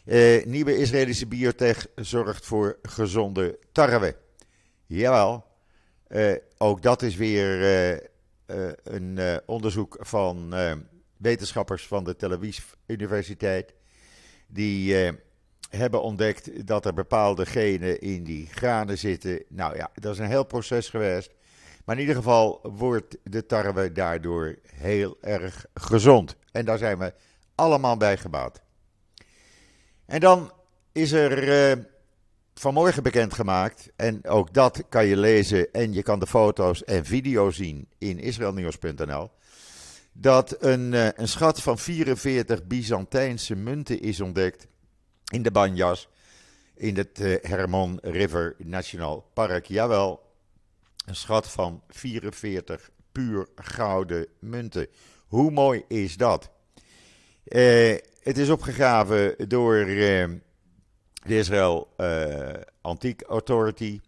Uh, 0.06 0.46
nieuwe 0.46 0.78
Israëlische 0.78 1.28
biotech 1.28 1.88
zorgt 1.96 2.46
voor 2.46 2.78
gezonde 2.82 3.60
tarwe. 3.72 4.16
Jawel, 4.86 5.46
uh, 6.08 6.36
ook 6.58 6.82
dat 6.82 7.02
is 7.02 7.16
weer 7.16 7.62
een 8.84 9.42
onderzoek 9.46 9.98
van 10.00 10.54
wetenschappers 11.18 11.88
van 11.88 12.04
de 12.04 12.16
Tel 12.16 12.32
Aviv 12.32 12.60
Universiteit. 12.86 13.74
Die 14.50 15.14
hebben 15.70 16.02
ontdekt 16.02 16.68
dat 16.68 16.86
er 16.86 16.94
bepaalde 16.94 17.46
genen 17.46 18.02
in 18.02 18.24
die 18.24 18.48
granen 18.48 18.98
zitten. 18.98 19.44
Nou 19.48 19.76
ja, 19.76 19.92
dat 19.94 20.14
is 20.14 20.20
een 20.20 20.28
heel 20.28 20.46
proces 20.46 20.90
geweest. 20.90 21.32
Maar 21.86 21.96
in 21.96 22.02
ieder 22.02 22.16
geval 22.16 22.60
wordt 22.64 23.18
de 23.24 23.46
tarwe 23.46 23.92
daardoor 23.92 24.56
heel 24.76 25.18
erg 25.22 25.66
gezond. 25.74 26.36
En 26.52 26.66
daar 26.66 26.78
zijn 26.78 26.98
we 26.98 27.14
allemaal 27.56 27.98
bij 27.98 28.18
gebaat. 28.18 28.62
En 30.06 30.20
dan 30.20 30.52
is 30.92 31.12
er 31.12 31.48
uh, 31.78 31.84
vanmorgen 32.54 33.04
bekendgemaakt, 33.04 33.90
en 33.96 34.28
ook 34.28 34.54
dat 34.54 34.84
kan 34.90 35.06
je 35.06 35.18
lezen 35.18 35.72
en 35.72 35.94
je 35.94 36.04
kan 36.04 36.20
de 36.20 36.28
foto's 36.28 36.84
en 36.84 37.06
video's 37.06 37.56
zien 37.56 37.88
in 37.98 38.20
israelnieuws.nl, 38.20 39.30
dat 40.22 40.56
een, 40.64 40.92
uh, 40.92 41.08
een 41.16 41.28
schat 41.28 41.62
van 41.62 41.78
44 41.78 42.64
Byzantijnse 42.64 43.56
munten 43.56 44.00
is 44.00 44.22
ontdekt 44.22 44.68
in 45.32 45.44
de 45.44 45.52
Banjas, 45.52 46.10
in 46.76 46.98
het 46.98 47.20
uh, 47.20 47.38
Hermon 47.42 48.00
River 48.02 48.56
National 48.58 49.30
Park. 49.34 49.66
Jawel, 49.66 50.22
een 51.06 51.16
schat 51.16 51.48
van 51.48 51.84
44 51.88 52.90
puur 53.12 53.48
gouden 53.56 54.28
munten. 54.40 54.88
Hoe 55.28 55.52
mooi 55.52 55.84
is 55.88 56.18
dat? 56.18 56.50
Uh, 57.46 57.98
het 58.20 58.38
is 58.38 58.50
opgegraven 58.50 59.36
door 59.48 59.86
de 59.86 60.40
Israël 61.24 61.96
Antiek 62.82 63.22
Authority, 63.22 64.00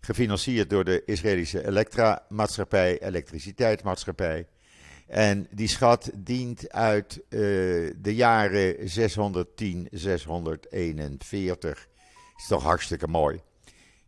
gefinancierd 0.00 0.70
door 0.70 0.84
de 0.84 1.02
Israëlische 1.04 1.66
Elektra-maatschappij, 1.66 3.02
elektriciteitsmaatschappij. 3.02 4.46
En 5.06 5.46
die 5.50 5.68
schat 5.68 6.10
dient 6.14 6.72
uit 6.72 7.16
uh, 7.16 7.20
de 7.96 8.14
jaren 8.14 8.88
610, 8.88 9.88
641. 9.90 11.88
Is 12.36 12.46
toch 12.46 12.62
hartstikke 12.62 13.08
mooi. 13.08 13.40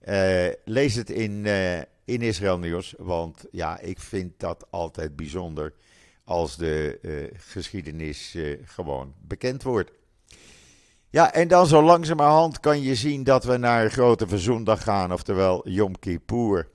Uh, 0.09 0.47
lees 0.65 0.95
het 0.95 1.11
in, 1.11 1.45
uh, 1.45 1.79
in 2.05 2.23
Israël 2.23 2.59
Nieuws, 2.59 2.95
want 2.97 3.45
ja, 3.51 3.81
ik 3.81 4.01
vind 4.01 4.33
dat 4.37 4.67
altijd 4.71 5.17
bijzonder 5.17 5.73
als 6.25 6.57
de 6.57 6.99
geschiedenis 7.37 8.37
gewoon 8.65 9.15
bekend 9.21 9.63
wordt. 9.63 9.91
Ja, 11.11 11.33
en 11.33 11.49
dan 11.49 11.67
zo 11.67 11.83
langzamerhand 11.83 12.61
kan 12.61 12.83
je 12.83 12.95
zien 12.95 13.25
dat 13.25 13.45
we 13.45 13.57
naar 13.57 13.91
Grote 13.91 14.27
Verzoendag 14.27 14.83
gaan, 14.83 15.13
oftewel 15.13 15.69
Yom 15.69 15.99
Kippur. 15.99 16.69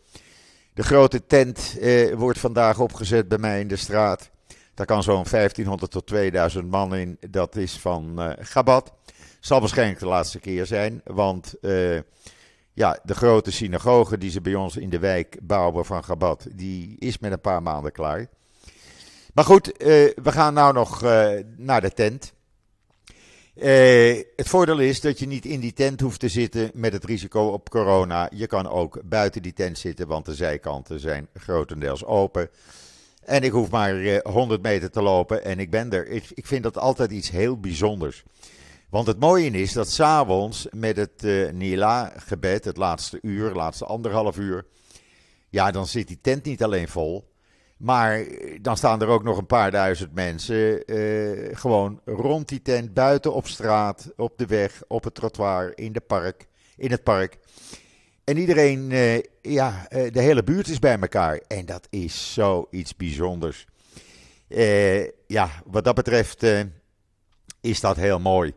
De 0.73 0.83
grote 0.83 1.25
tent 1.25 1.77
eh, 1.79 2.13
wordt 2.13 2.39
vandaag 2.39 2.79
opgezet 2.79 3.27
bij 3.27 3.37
mij 3.37 3.59
in 3.59 3.67
de 3.67 3.75
straat. 3.75 4.29
Daar 4.73 4.85
kan 4.85 5.03
zo'n 5.03 5.25
1500 5.29 5.91
tot 5.91 6.07
2000 6.07 6.69
man 6.69 6.95
in. 6.95 7.17
Dat 7.29 7.55
is 7.55 7.79
van 7.79 8.13
uh, 8.17 8.31
Gabat. 8.39 8.93
Zal 9.39 9.59
waarschijnlijk 9.59 9.99
de 9.99 10.05
laatste 10.05 10.39
keer 10.39 10.65
zijn, 10.65 11.01
want 11.03 11.55
uh, 11.61 11.99
ja, 12.73 12.99
de 13.03 13.15
grote 13.15 13.51
synagoge 13.51 14.17
die 14.17 14.31
ze 14.31 14.41
bij 14.41 14.55
ons 14.55 14.77
in 14.77 14.89
de 14.89 14.99
wijk 14.99 15.37
bouwen 15.41 15.85
van 15.85 16.03
Gabat, 16.03 16.47
die 16.51 16.95
is 16.99 17.19
met 17.19 17.31
een 17.31 17.41
paar 17.41 17.63
maanden 17.63 17.91
klaar. 17.91 18.27
Maar 19.33 19.45
goed, 19.45 19.67
uh, 19.67 19.75
we 20.15 20.31
gaan 20.31 20.53
nou 20.53 20.73
nog 20.73 21.01
naar 21.57 21.81
de 21.81 21.91
tent. 21.93 22.33
Uh, 23.55 24.21
het 24.35 24.49
voordeel 24.49 24.79
is 24.79 25.01
dat 25.01 25.19
je 25.19 25.27
niet 25.27 25.45
in 25.45 25.59
die 25.59 25.73
tent 25.73 25.99
hoeft 25.99 26.19
te 26.19 26.29
zitten 26.29 26.71
met 26.73 26.93
het 26.93 27.03
risico 27.03 27.47
op 27.47 27.69
corona. 27.69 28.29
Je 28.35 28.47
kan 28.47 28.67
ook 28.67 29.01
buiten 29.03 29.41
die 29.41 29.53
tent 29.53 29.77
zitten, 29.77 30.07
want 30.07 30.25
de 30.25 30.35
zijkanten 30.35 30.99
zijn 30.99 31.27
grotendeels 31.33 32.05
open. 32.05 32.49
En 33.25 33.43
ik 33.43 33.51
hoef 33.51 33.69
maar 33.69 33.99
eh, 33.99 34.19
100 34.23 34.61
meter 34.61 34.91
te 34.91 35.01
lopen 35.01 35.43
en 35.43 35.59
ik 35.59 35.69
ben 35.69 35.91
er. 35.91 36.07
Ik, 36.07 36.25
ik, 36.33 36.47
vind 36.47 36.63
dat 36.63 36.77
altijd 36.77 37.11
iets 37.11 37.29
heel 37.29 37.59
bijzonders. 37.59 38.23
Want 38.89 39.07
het 39.07 39.19
mooie 39.19 39.49
is 39.49 39.73
dat 39.73 39.89
s'avonds 39.89 40.67
met 40.71 40.97
het 40.97 41.23
uh, 41.23 41.51
Nila-gebed, 41.51 42.65
het 42.65 42.77
laatste 42.77 43.19
uur, 43.21 43.53
laatste 43.53 43.85
anderhalf 43.85 44.37
uur. 44.37 44.65
Ja, 45.49 45.71
dan 45.71 45.87
zit 45.87 46.07
die 46.07 46.19
tent 46.21 46.43
niet 46.43 46.63
alleen 46.63 46.87
vol. 46.87 47.32
Maar 47.83 48.25
dan 48.61 48.77
staan 48.77 49.01
er 49.01 49.07
ook 49.07 49.23
nog 49.23 49.37
een 49.37 49.45
paar 49.45 49.71
duizend 49.71 50.13
mensen 50.13 50.93
uh, 50.93 51.57
gewoon 51.57 52.01
rond 52.05 52.47
die 52.47 52.61
tent, 52.61 52.93
buiten 52.93 53.33
op 53.33 53.47
straat, 53.47 54.11
op 54.15 54.37
de 54.37 54.45
weg, 54.45 54.81
op 54.87 55.03
het 55.03 55.15
trottoir, 55.15 55.77
in, 55.77 55.93
de 55.93 55.99
park, 55.99 56.47
in 56.77 56.91
het 56.91 57.03
park. 57.03 57.37
En 58.23 58.37
iedereen, 58.37 58.91
uh, 58.91 59.19
ja, 59.41 59.87
de 59.89 60.21
hele 60.21 60.43
buurt 60.43 60.67
is 60.67 60.79
bij 60.79 60.99
elkaar. 60.99 61.41
En 61.47 61.65
dat 61.65 61.87
is 61.89 62.33
zoiets 62.33 62.95
bijzonders. 62.95 63.65
ja, 65.27 65.49
wat 65.65 65.83
dat 65.83 65.95
betreft 65.95 66.45
is 67.61 67.79
dat 67.79 67.95
heel 67.95 68.19
mooi. 68.19 68.53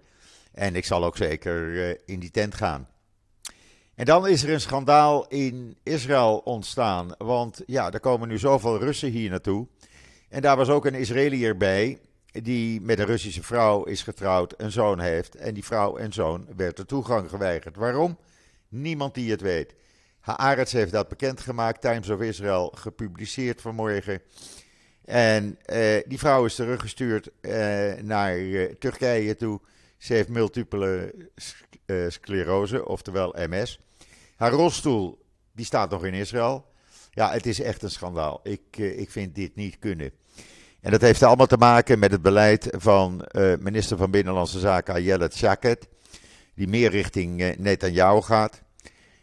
En 0.52 0.74
ik 0.76 0.84
zal 0.84 1.04
ook 1.04 1.16
zeker 1.16 1.88
in 2.08 2.20
die 2.20 2.30
tent 2.30 2.54
gaan. 2.54 2.88
En 3.96 4.04
dan 4.04 4.26
is 4.26 4.42
er 4.42 4.52
een 4.52 4.60
schandaal 4.60 5.26
in 5.28 5.76
Israël 5.82 6.38
ontstaan. 6.44 7.14
Want 7.18 7.62
ja, 7.66 7.92
er 7.92 8.00
komen 8.00 8.28
nu 8.28 8.38
zoveel 8.38 8.78
Russen 8.78 9.10
hier 9.10 9.30
naartoe. 9.30 9.66
En 10.28 10.42
daar 10.42 10.56
was 10.56 10.68
ook 10.68 10.84
een 10.84 10.94
Israëliër 10.94 11.56
bij. 11.56 11.98
Die 12.32 12.80
met 12.80 12.98
een 12.98 13.06
Russische 13.06 13.42
vrouw 13.42 13.84
is 13.84 14.02
getrouwd, 14.02 14.54
een 14.56 14.72
zoon 14.72 15.00
heeft. 15.00 15.34
En 15.34 15.54
die 15.54 15.64
vrouw 15.64 15.96
en 15.96 16.12
zoon 16.12 16.46
werd 16.56 16.76
de 16.76 16.84
toegang 16.84 17.30
geweigerd. 17.30 17.76
Waarom? 17.76 18.18
Niemand 18.68 19.14
die 19.14 19.30
het 19.30 19.40
weet. 19.40 19.74
Haaretz 20.20 20.72
heeft 20.72 20.92
dat 20.92 21.08
bekendgemaakt. 21.08 21.80
Times 21.80 22.08
of 22.08 22.20
Israel 22.20 22.72
gepubliceerd 22.74 23.60
vanmorgen. 23.60 24.22
En 25.04 25.58
eh, 25.64 26.02
die 26.06 26.18
vrouw 26.18 26.44
is 26.44 26.54
teruggestuurd 26.54 27.30
eh, 27.40 27.92
naar 28.02 28.38
uh, 28.38 28.72
Turkije 28.78 29.36
toe. 29.36 29.60
Ze 29.98 30.12
heeft 30.12 30.28
multiple 30.28 31.14
uh, 31.86 32.08
sclerose, 32.08 32.88
oftewel 32.88 33.34
MS. 33.48 33.80
Haar 34.36 34.52
rolstoel, 34.52 35.24
die 35.52 35.64
staat 35.64 35.90
nog 35.90 36.04
in 36.04 36.14
Israël. 36.14 36.66
Ja, 37.10 37.32
het 37.32 37.46
is 37.46 37.60
echt 37.60 37.82
een 37.82 37.90
schandaal. 37.90 38.40
Ik, 38.42 38.60
uh, 38.76 38.98
ik 38.98 39.10
vind 39.10 39.34
dit 39.34 39.54
niet 39.54 39.78
kunnen. 39.78 40.10
En 40.80 40.90
dat 40.90 41.00
heeft 41.00 41.22
allemaal 41.22 41.46
te 41.46 41.56
maken 41.56 41.98
met 41.98 42.10
het 42.10 42.22
beleid 42.22 42.68
van 42.70 43.28
minister 43.60 43.96
van 43.96 44.10
Binnenlandse 44.10 44.58
Zaken 44.58 44.94
Ayelet 44.94 45.34
Shaked. 45.34 45.88
Die 46.54 46.68
meer 46.68 46.90
richting 46.90 47.40
uh, 47.40 47.56
Netanyahu 47.58 48.20
gaat. 48.20 48.62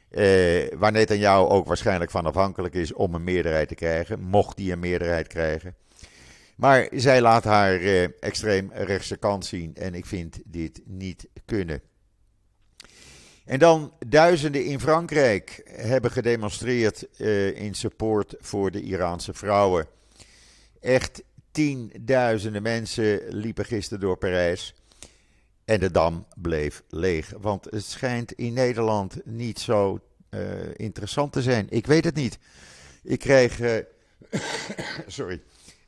Uh, 0.09 0.67
waar 0.77 0.91
Netanyahu 0.91 1.47
ook 1.47 1.67
waarschijnlijk 1.67 2.11
van 2.11 2.25
afhankelijk 2.25 2.73
is 2.73 2.93
om 2.93 3.15
een 3.15 3.23
meerderheid 3.23 3.67
te 3.67 3.75
krijgen, 3.75 4.19
mocht 4.19 4.57
hij 4.57 4.71
een 4.71 4.79
meerderheid 4.79 5.27
krijgen. 5.27 5.75
Maar 6.55 6.87
zij 6.91 7.21
laat 7.21 7.43
haar 7.43 7.81
uh, 7.81 8.07
extreem 8.19 8.71
rechtse 8.73 9.17
kant 9.17 9.45
zien 9.45 9.75
en 9.75 9.93
ik 9.93 10.05
vind 10.05 10.39
dit 10.45 10.81
niet 10.85 11.27
kunnen. 11.45 11.81
En 13.45 13.59
dan 13.59 13.93
duizenden 14.07 14.65
in 14.65 14.79
Frankrijk 14.79 15.61
hebben 15.65 16.11
gedemonstreerd 16.11 17.07
uh, 17.17 17.55
in 17.61 17.73
support 17.73 18.35
voor 18.39 18.71
de 18.71 18.81
Iraanse 18.81 19.33
vrouwen. 19.33 19.87
Echt 20.79 21.23
tienduizenden 21.51 22.61
mensen 22.61 23.21
liepen 23.27 23.65
gisteren 23.65 23.99
door 23.99 24.17
Parijs. 24.17 24.73
En 25.65 25.79
de 25.79 25.91
dam 25.91 26.25
bleef 26.35 26.83
leeg. 26.89 27.33
Want 27.39 27.65
het 27.65 27.83
schijnt 27.83 28.31
in 28.31 28.53
Nederland 28.53 29.25
niet 29.25 29.59
zo 29.59 29.99
uh, 30.29 30.39
interessant 30.75 31.31
te 31.31 31.41
zijn. 31.41 31.67
Ik 31.69 31.85
weet 31.85 32.03
het 32.03 32.15
niet. 32.15 32.37
Ik 33.03 33.19
krijg. 33.19 33.59
Uh, 33.59 33.75
sorry. 35.07 35.41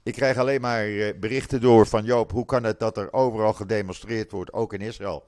Ik 0.06 0.14
krijg 0.14 0.38
alleen 0.38 0.62
maar 0.62 0.88
berichten 1.20 1.62
door 1.62 1.88
van 1.88 2.04
Joop. 2.04 2.32
Hoe 2.32 2.46
kan 2.46 2.64
het 2.64 2.80
dat 2.80 2.98
er 2.98 3.14
overal 3.14 3.54
gedemonstreerd 3.54 4.32
wordt, 4.32 4.54
ook 4.54 4.74
in 4.74 4.82
Israël? 4.82 5.28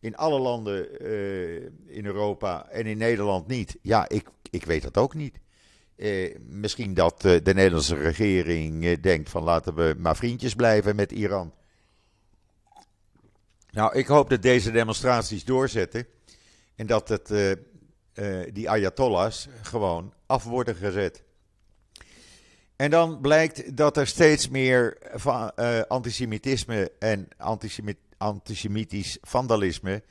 In 0.00 0.16
alle 0.16 0.38
landen 0.38 1.02
uh, 1.02 1.62
in 1.86 2.06
Europa 2.06 2.68
en 2.68 2.86
in 2.86 2.98
Nederland 2.98 3.46
niet. 3.46 3.78
Ja, 3.82 4.08
ik, 4.08 4.28
ik 4.50 4.64
weet 4.64 4.82
dat 4.82 4.96
ook 4.96 5.14
niet. 5.14 5.38
Uh, 5.96 6.36
misschien 6.40 6.94
dat 6.94 7.20
de 7.20 7.40
Nederlandse 7.54 7.94
regering 7.94 9.00
denkt 9.00 9.30
van 9.30 9.42
laten 9.42 9.74
we 9.74 9.94
maar 9.98 10.16
vriendjes 10.16 10.54
blijven 10.54 10.96
met 10.96 11.12
Iran. 11.12 11.52
Nou, 13.70 13.96
ik 13.98 14.06
hoop 14.06 14.30
dat 14.30 14.42
deze 14.42 14.70
demonstraties 14.70 15.44
doorzetten 15.44 16.06
en 16.74 16.86
dat 16.86 17.08
het, 17.08 17.56
die 18.52 18.70
ayatollahs 18.70 19.48
gewoon 19.62 20.14
af 20.26 20.44
worden 20.44 20.74
gezet. 20.74 21.24
En 22.76 22.90
dan 22.90 23.20
blijkt 23.20 23.76
dat 23.76 23.96
er 23.96 24.06
steeds 24.06 24.48
meer 24.48 24.98
van, 25.14 25.54
antisemitisme 25.88 26.92
en 26.98 27.28
antisemit 27.36 27.96
antisemitisch 28.18 29.18
vandalisme 29.20 30.02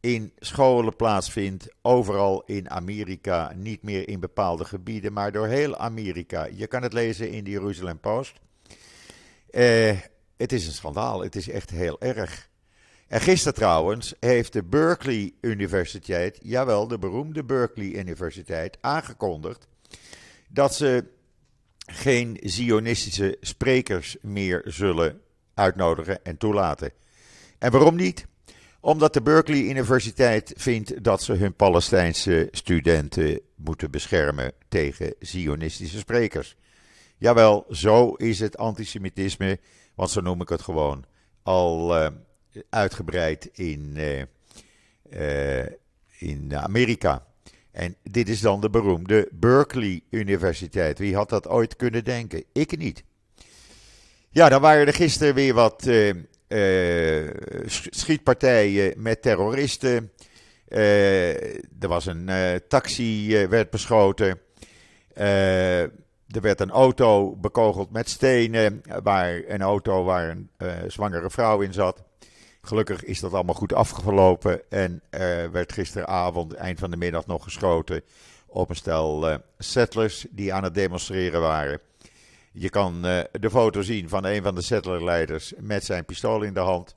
in 0.00 0.32
scholen 0.38 0.96
plaatsvindt, 0.96 1.68
overal 1.82 2.42
in 2.44 2.70
Amerika, 2.70 3.52
niet 3.56 3.82
meer 3.82 4.08
in 4.08 4.20
bepaalde 4.20 4.64
gebieden, 4.64 5.12
maar 5.12 5.32
door 5.32 5.46
heel 5.46 5.76
Amerika. 5.76 6.44
Je 6.44 6.66
kan 6.66 6.82
het 6.82 6.92
lezen 6.92 7.30
in 7.30 7.44
de 7.44 7.50
Jeruzalem 7.50 7.98
Post. 7.98 8.40
Uh, 9.50 9.98
het 10.36 10.52
is 10.52 10.66
een 10.66 10.72
schandaal, 10.72 11.22
het 11.22 11.36
is 11.36 11.48
echt 11.48 11.70
heel 11.70 12.00
erg. 12.00 12.48
En 13.08 13.20
gisteren 13.20 13.54
trouwens 13.54 14.14
heeft 14.20 14.52
de 14.52 14.62
Berkeley 14.62 15.32
Universiteit, 15.40 16.38
jawel, 16.42 16.88
de 16.88 16.98
beroemde 16.98 17.44
Berkeley 17.44 17.86
Universiteit, 17.86 18.78
aangekondigd 18.80 19.66
dat 20.48 20.74
ze 20.74 21.04
geen 21.86 22.38
Zionistische 22.42 23.36
sprekers 23.40 24.16
meer 24.20 24.62
zullen 24.64 25.20
uitnodigen 25.54 26.24
en 26.24 26.36
toelaten. 26.36 26.90
En 27.58 27.70
waarom 27.70 27.96
niet? 27.96 28.26
Omdat 28.80 29.12
de 29.12 29.22
Berkeley 29.22 29.60
Universiteit 29.60 30.52
vindt 30.56 31.04
dat 31.04 31.22
ze 31.22 31.32
hun 31.32 31.54
Palestijnse 31.54 32.48
studenten 32.50 33.40
moeten 33.54 33.90
beschermen 33.90 34.52
tegen 34.68 35.14
Zionistische 35.18 35.98
sprekers. 35.98 36.56
Jawel, 37.16 37.66
zo 37.70 38.12
is 38.12 38.40
het 38.40 38.56
antisemitisme, 38.56 39.58
want 39.94 40.10
zo 40.10 40.20
noem 40.20 40.40
ik 40.40 40.48
het 40.48 40.62
gewoon, 40.62 41.04
al 41.42 42.02
uh, 42.02 42.08
uitgebreid 42.70 43.48
in, 43.52 43.94
uh, 43.96 44.22
uh, 45.10 45.66
in 46.18 46.56
Amerika. 46.56 47.26
En 47.76 47.96
dit 48.02 48.28
is 48.28 48.40
dan 48.40 48.60
de 48.60 48.70
beroemde 48.70 49.28
Berkeley 49.32 50.00
Universiteit. 50.10 50.98
Wie 50.98 51.14
had 51.14 51.28
dat 51.28 51.48
ooit 51.48 51.76
kunnen 51.76 52.04
denken? 52.04 52.44
Ik 52.52 52.78
niet. 52.78 53.04
Ja, 54.30 54.48
dan 54.48 54.60
waren 54.60 54.86
er 54.86 54.94
gisteren 54.94 55.34
weer 55.34 55.54
wat 55.54 55.86
uh, 55.86 57.30
schietpartijen 57.90 59.02
met 59.02 59.22
terroristen. 59.22 60.12
Uh, 60.68 61.54
er 61.54 61.88
was 61.88 62.06
een 62.06 62.30
taxi 62.68 63.46
werd 63.46 63.70
beschoten. 63.70 64.40
er 65.14 65.90
werd 66.40 66.60
een 66.60 66.70
auto 66.70 67.36
bekogeld 67.36 67.90
met 67.90 68.08
stenen. 68.08 68.82
Waar 69.02 69.42
een 69.46 69.62
auto 69.62 70.04
waar 70.04 70.30
een 70.30 70.50
zwangere 70.90 71.30
vrouw 71.30 71.60
in 71.60 71.72
zat. 71.72 72.02
Gelukkig 72.66 73.04
is 73.04 73.20
dat 73.20 73.32
allemaal 73.32 73.54
goed 73.54 73.72
afgelopen. 73.72 74.70
En 74.70 75.02
er 75.10 75.50
werd 75.50 75.72
gisteravond, 75.72 76.54
eind 76.54 76.78
van 76.78 76.90
de 76.90 76.96
middag, 76.96 77.26
nog 77.26 77.44
geschoten 77.44 78.02
op 78.46 78.70
een 78.70 78.76
stel 78.76 79.38
settlers 79.58 80.26
die 80.30 80.52
aan 80.52 80.64
het 80.64 80.74
demonstreren 80.74 81.40
waren. 81.40 81.80
Je 82.52 82.70
kan 82.70 83.06
uh, 83.06 83.20
de 83.40 83.50
foto 83.50 83.82
zien 83.82 84.08
van 84.08 84.24
een 84.24 84.42
van 84.42 84.54
de 84.54 84.62
settlerleiders 84.62 85.52
met 85.58 85.84
zijn 85.84 86.04
pistool 86.04 86.42
in 86.42 86.54
de 86.54 86.60
hand. 86.60 86.94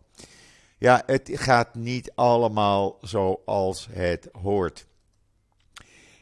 Ja, 0.77 1.03
het 1.05 1.29
gaat 1.33 1.75
niet 1.75 2.11
allemaal 2.15 2.97
zoals 3.01 3.87
het 3.91 4.29
hoort. 4.41 4.85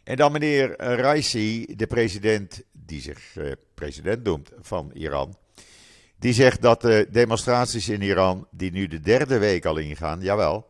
En 0.03 0.15
dan 0.15 0.31
meneer 0.31 0.75
Raisi, 0.77 1.65
de 1.75 1.87
president, 1.87 2.63
die 2.71 3.01
zich 3.01 3.37
president 3.73 4.23
noemt 4.23 4.51
van 4.59 4.91
Iran. 4.93 5.37
Die 6.19 6.33
zegt 6.33 6.61
dat 6.61 6.81
de 6.81 7.07
demonstraties 7.11 7.89
in 7.89 8.01
Iran, 8.01 8.47
die 8.51 8.71
nu 8.71 8.87
de 8.87 8.99
derde 8.99 9.37
week 9.37 9.65
al 9.65 9.77
ingaan, 9.77 10.21
jawel. 10.21 10.67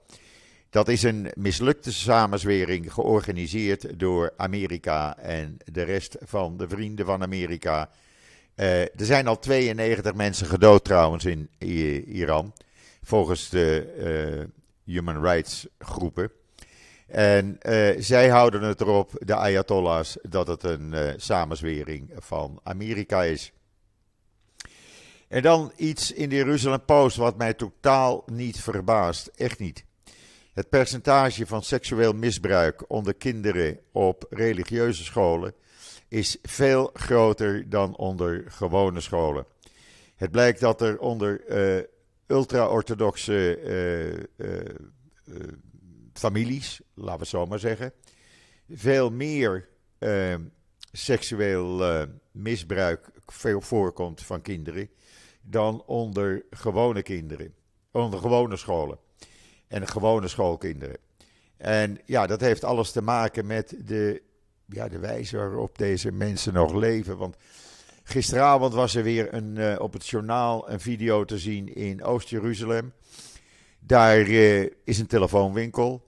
Dat 0.69 0.87
is 0.87 1.03
een 1.03 1.31
mislukte 1.35 1.93
samenzwering 1.93 2.93
georganiseerd 2.93 3.99
door 3.99 4.33
Amerika 4.37 5.17
en 5.17 5.57
de 5.65 5.83
rest 5.83 6.17
van 6.21 6.57
de 6.57 6.67
vrienden 6.67 7.05
van 7.05 7.21
Amerika 7.21 7.89
uh, 8.57 8.81
er 8.81 8.89
zijn 8.95 9.27
al 9.27 9.39
92 9.39 10.13
mensen 10.13 10.47
gedood 10.47 10.83
trouwens 10.83 11.25
in 11.25 11.49
Iran, 12.07 12.53
volgens 13.03 13.49
de 13.49 13.93
uh, 14.85 14.93
human 14.95 15.23
rights 15.23 15.67
groepen. 15.79 16.31
En 17.07 17.57
uh, 17.61 17.89
zij 17.97 18.29
houden 18.29 18.61
het 18.61 18.81
erop, 18.81 19.11
de 19.19 19.35
Ayatollahs, 19.35 20.17
dat 20.21 20.47
het 20.47 20.63
een 20.63 21.13
samenzwering 21.17 22.11
van 22.15 22.59
Amerika 22.63 23.23
is. 23.23 23.51
En 25.27 25.41
dan 25.41 25.71
iets 25.75 26.11
in 26.11 26.29
de 26.29 26.35
Jeruzalem 26.35 26.85
Post 26.85 27.17
wat 27.17 27.37
mij 27.37 27.53
totaal 27.53 28.23
niet 28.25 28.59
verbaast, 28.59 29.27
echt 29.35 29.59
niet. 29.59 29.85
Het 30.53 30.69
percentage 30.69 31.45
van 31.45 31.63
seksueel 31.63 32.13
misbruik 32.13 32.89
onder 32.89 33.13
kinderen 33.13 33.79
op 33.91 34.25
religieuze 34.29 35.03
scholen 35.03 35.53
is 36.07 36.37
veel 36.41 36.89
groter 36.93 37.69
dan 37.69 37.97
onder 37.97 38.43
gewone 38.47 39.01
scholen. 39.01 39.45
Het 40.15 40.31
blijkt 40.31 40.59
dat 40.59 40.81
er 40.81 40.99
onder 40.99 41.41
uh, 41.47 41.83
ultra-orthodoxe 42.27 43.59
uh, 44.37 44.47
uh, 44.47 45.47
families, 46.13 46.81
laten 46.93 47.13
we 47.13 47.19
het 47.19 47.27
zo 47.27 47.45
maar 47.45 47.59
zeggen, 47.59 47.93
veel 48.69 49.11
meer 49.11 49.67
seksueel 50.91 52.05
misbruik 52.31 53.09
voorkomt 53.59 54.21
van 54.21 54.41
kinderen 54.41 54.89
dan 55.49 55.83
onder 55.85 56.45
gewone 56.49 57.01
kinderen, 57.01 57.53
onder 57.91 58.19
gewone 58.19 58.57
scholen 58.57 58.97
en 59.67 59.87
gewone 59.87 60.27
schoolkinderen. 60.27 60.97
En 61.57 61.99
ja, 62.05 62.27
dat 62.27 62.41
heeft 62.41 62.63
alles 62.63 62.91
te 62.91 63.01
maken 63.01 63.45
met 63.45 63.75
de 63.85 64.21
ja, 64.69 64.87
de 64.87 64.99
wijze 64.99 65.37
waarop 65.37 65.77
deze 65.77 66.11
mensen 66.11 66.53
nog 66.53 66.73
leven. 66.73 67.17
Want 67.17 67.35
gisteravond 68.03 68.73
was 68.73 68.95
er 68.95 69.03
weer 69.03 69.33
een, 69.33 69.55
uh, 69.55 69.75
op 69.79 69.93
het 69.93 70.07
journaal 70.07 70.69
een 70.69 70.79
video 70.79 71.25
te 71.25 71.37
zien 71.37 71.75
in 71.75 72.03
Oost-Jeruzalem. 72.03 72.93
Daar 73.79 74.19
uh, 74.19 74.61
is 74.83 74.99
een 74.99 75.07
telefoonwinkel. 75.07 76.05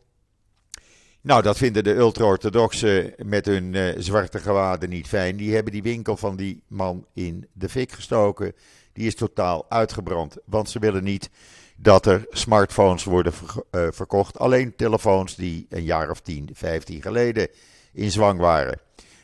Nou, 1.22 1.42
dat 1.42 1.58
vinden 1.58 1.84
de 1.84 1.96
ultra-orthodoxen 1.96 3.14
met 3.26 3.46
hun 3.46 3.74
uh, 3.74 3.94
zwarte 3.98 4.40
gewaden 4.40 4.90
niet 4.90 5.08
fijn. 5.08 5.38
Die 5.38 5.54
hebben 5.54 5.74
die 5.74 5.84
winkel 5.84 6.18
van 6.18 6.36
die 6.36 6.64
man 6.68 7.06
in 7.14 7.48
de 7.54 7.70
fik 7.70 7.92
gestoken. 7.92 8.54
Die 9.00 9.08
is 9.08 9.16
totaal 9.16 9.66
uitgebrand. 9.70 10.38
Want 10.46 10.70
ze 10.70 10.80
willen 10.80 11.04
niet 11.04 11.30
dat 11.76 12.06
er 12.06 12.26
smartphones 12.30 13.04
worden 13.04 13.34
ver, 13.34 13.94
verkocht. 13.94 14.40
Alleen 14.40 14.76
telefoons 14.76 15.36
die 15.36 15.66
een 15.70 15.84
jaar 15.84 16.10
of 16.10 16.22
10, 16.22 16.50
15 16.54 17.02
geleden 17.02 17.48
in 17.94 18.12
zwang 18.12 18.40
waren. 18.40 18.80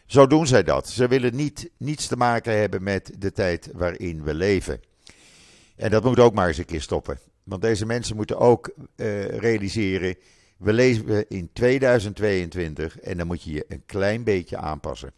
Zo 0.06 0.28
doen 0.28 0.48
zij 0.48 0.64
dat. 0.64 0.90
Ze 0.90 1.08
willen 1.08 1.36
niet, 1.36 1.70
niets 1.78 2.08
te 2.08 2.18
maken 2.18 2.58
hebben 2.58 2.84
met 2.84 3.12
de 3.18 3.32
tijd 3.32 3.70
waarin 3.74 4.24
we 4.24 4.34
leven. 4.34 4.82
En 5.76 5.90
dat 5.90 6.04
moet 6.04 6.20
ook 6.20 6.34
maar 6.34 6.48
eens 6.48 6.58
een 6.58 6.66
keer 6.66 6.82
stoppen. 6.82 7.20
Want 7.44 7.62
deze 7.62 7.86
mensen 7.86 8.16
moeten 8.16 8.38
ook 8.38 8.74
uh, 8.96 9.26
realiseren. 9.26 10.16
We 10.58 10.74
leven 10.74 11.30
in 11.30 11.50
2022 11.54 13.00
en 13.00 13.18
dan 13.18 13.28
moet 13.28 13.44
je 13.44 13.52
je 13.52 13.66
een 13.68 13.84
klein 13.86 14.24
beetje 14.24 14.58
aanpassen. 14.58 15.12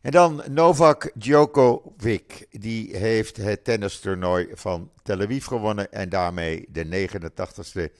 En 0.00 0.10
dan 0.10 0.42
Novak 0.48 1.10
Djokovic. 1.14 2.46
Die 2.50 2.96
heeft 2.96 3.36
het 3.36 3.64
tennistoernooi 3.64 4.48
van 4.54 4.90
Tel 5.02 5.20
Aviv 5.20 5.46
gewonnen. 5.46 5.92
En 5.92 6.08
daarmee 6.08 6.66
de 6.68 7.08
89ste 7.08 7.94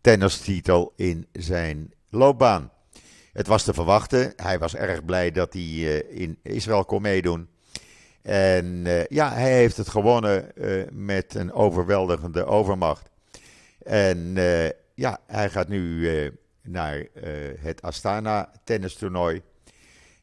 tennistitel 0.00 0.92
in 0.96 1.26
zijn 1.32 1.92
loopbaan. 2.10 2.72
Het 3.32 3.46
was 3.46 3.64
te 3.64 3.74
verwachten. 3.74 4.32
Hij 4.36 4.58
was 4.58 4.74
erg 4.74 5.04
blij 5.04 5.30
dat 5.30 5.52
hij 5.52 5.62
uh, 5.62 6.20
in 6.20 6.38
Israël 6.42 6.84
kon 6.84 7.02
meedoen. 7.02 7.48
En 8.22 8.66
uh, 8.66 9.06
ja, 9.06 9.32
hij 9.32 9.52
heeft 9.52 9.76
het 9.76 9.88
gewonnen 9.88 10.50
uh, 10.54 10.84
met 10.92 11.34
een 11.34 11.52
overweldigende 11.52 12.44
overmacht. 12.44 13.10
En 13.82 14.34
ja, 14.94 15.20
hij 15.26 15.50
gaat 15.50 15.68
nu 15.68 16.08
naar 16.62 17.06
het 17.58 17.82
Astana 17.82 18.52
tennistoernooi. 18.64 19.42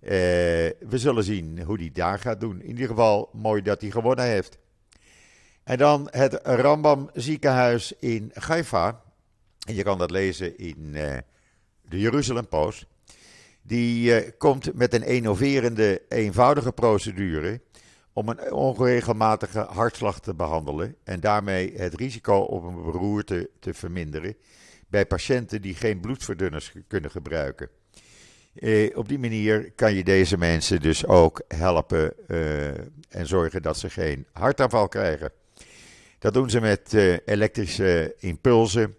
We 0.02 0.98
zullen 0.98 1.24
zien 1.24 1.62
hoe 1.62 1.78
hij 1.78 1.90
daar 1.94 2.20
gaat 2.20 2.40
doen. 2.40 2.62
In 2.62 2.70
ieder 2.70 2.88
geval 2.88 3.30
mooi 3.34 3.62
dat 3.62 3.82
hij 3.82 3.92
gewonnen 3.92 4.26
heeft. 4.26 4.58
En 5.64 5.78
dan 5.78 6.08
het 6.12 6.40
Rambam 6.44 7.10
ziekenhuis 7.14 7.94
in 8.00 8.32
Haifa. 8.34 9.02
En 9.68 9.76
je 9.76 9.84
kan 9.84 9.98
dat 9.98 10.12
lezen 10.12 10.58
in 10.58 10.92
de 11.92 12.00
Jeruzalem 12.00 12.48
Post. 12.48 12.86
Die 13.62 14.24
uh, 14.24 14.30
komt 14.38 14.74
met 14.74 14.94
een 14.94 15.04
innoverende, 15.04 16.02
eenvoudige 16.10 16.72
procedure 16.72 17.62
om 18.14 18.30
een 18.30 18.52
onregelmatige 18.52 19.60
hartslag 19.60 20.20
te 20.20 20.34
behandelen 20.34 20.96
en 21.04 21.20
daarmee 21.20 21.74
het 21.76 21.94
risico 21.94 22.38
op 22.38 22.64
een 22.64 22.84
beroerte 22.84 23.50
te 23.60 23.74
verminderen 23.74 24.36
bij 24.88 25.06
patiënten 25.06 25.62
die 25.62 25.76
geen 25.76 26.00
bloedverdunners 26.00 26.74
kunnen 26.88 27.12
gebruiken. 27.12 27.70
Eh, 28.56 28.98
op 28.98 29.08
die 29.08 29.20
manier 29.20 29.72
kan 29.72 29.94
je 29.94 30.04
deze 30.04 30.38
mensen 30.38 30.82
dus 30.82 31.06
ook 31.06 31.42
helpen 31.48 32.14
uh, 32.28 32.68
en 33.10 33.28
zorgen 33.28 33.62
dat 33.62 33.78
ze 33.78 33.90
geen 33.90 34.26
hartaanval 34.32 34.88
krijgen. 34.88 35.32
Dat 36.20 36.34
doen 36.34 36.50
ze 36.50 36.62
met 36.62 36.94
uh, 36.94 37.18
elektrische 37.26 38.16
impulsen 38.20 38.96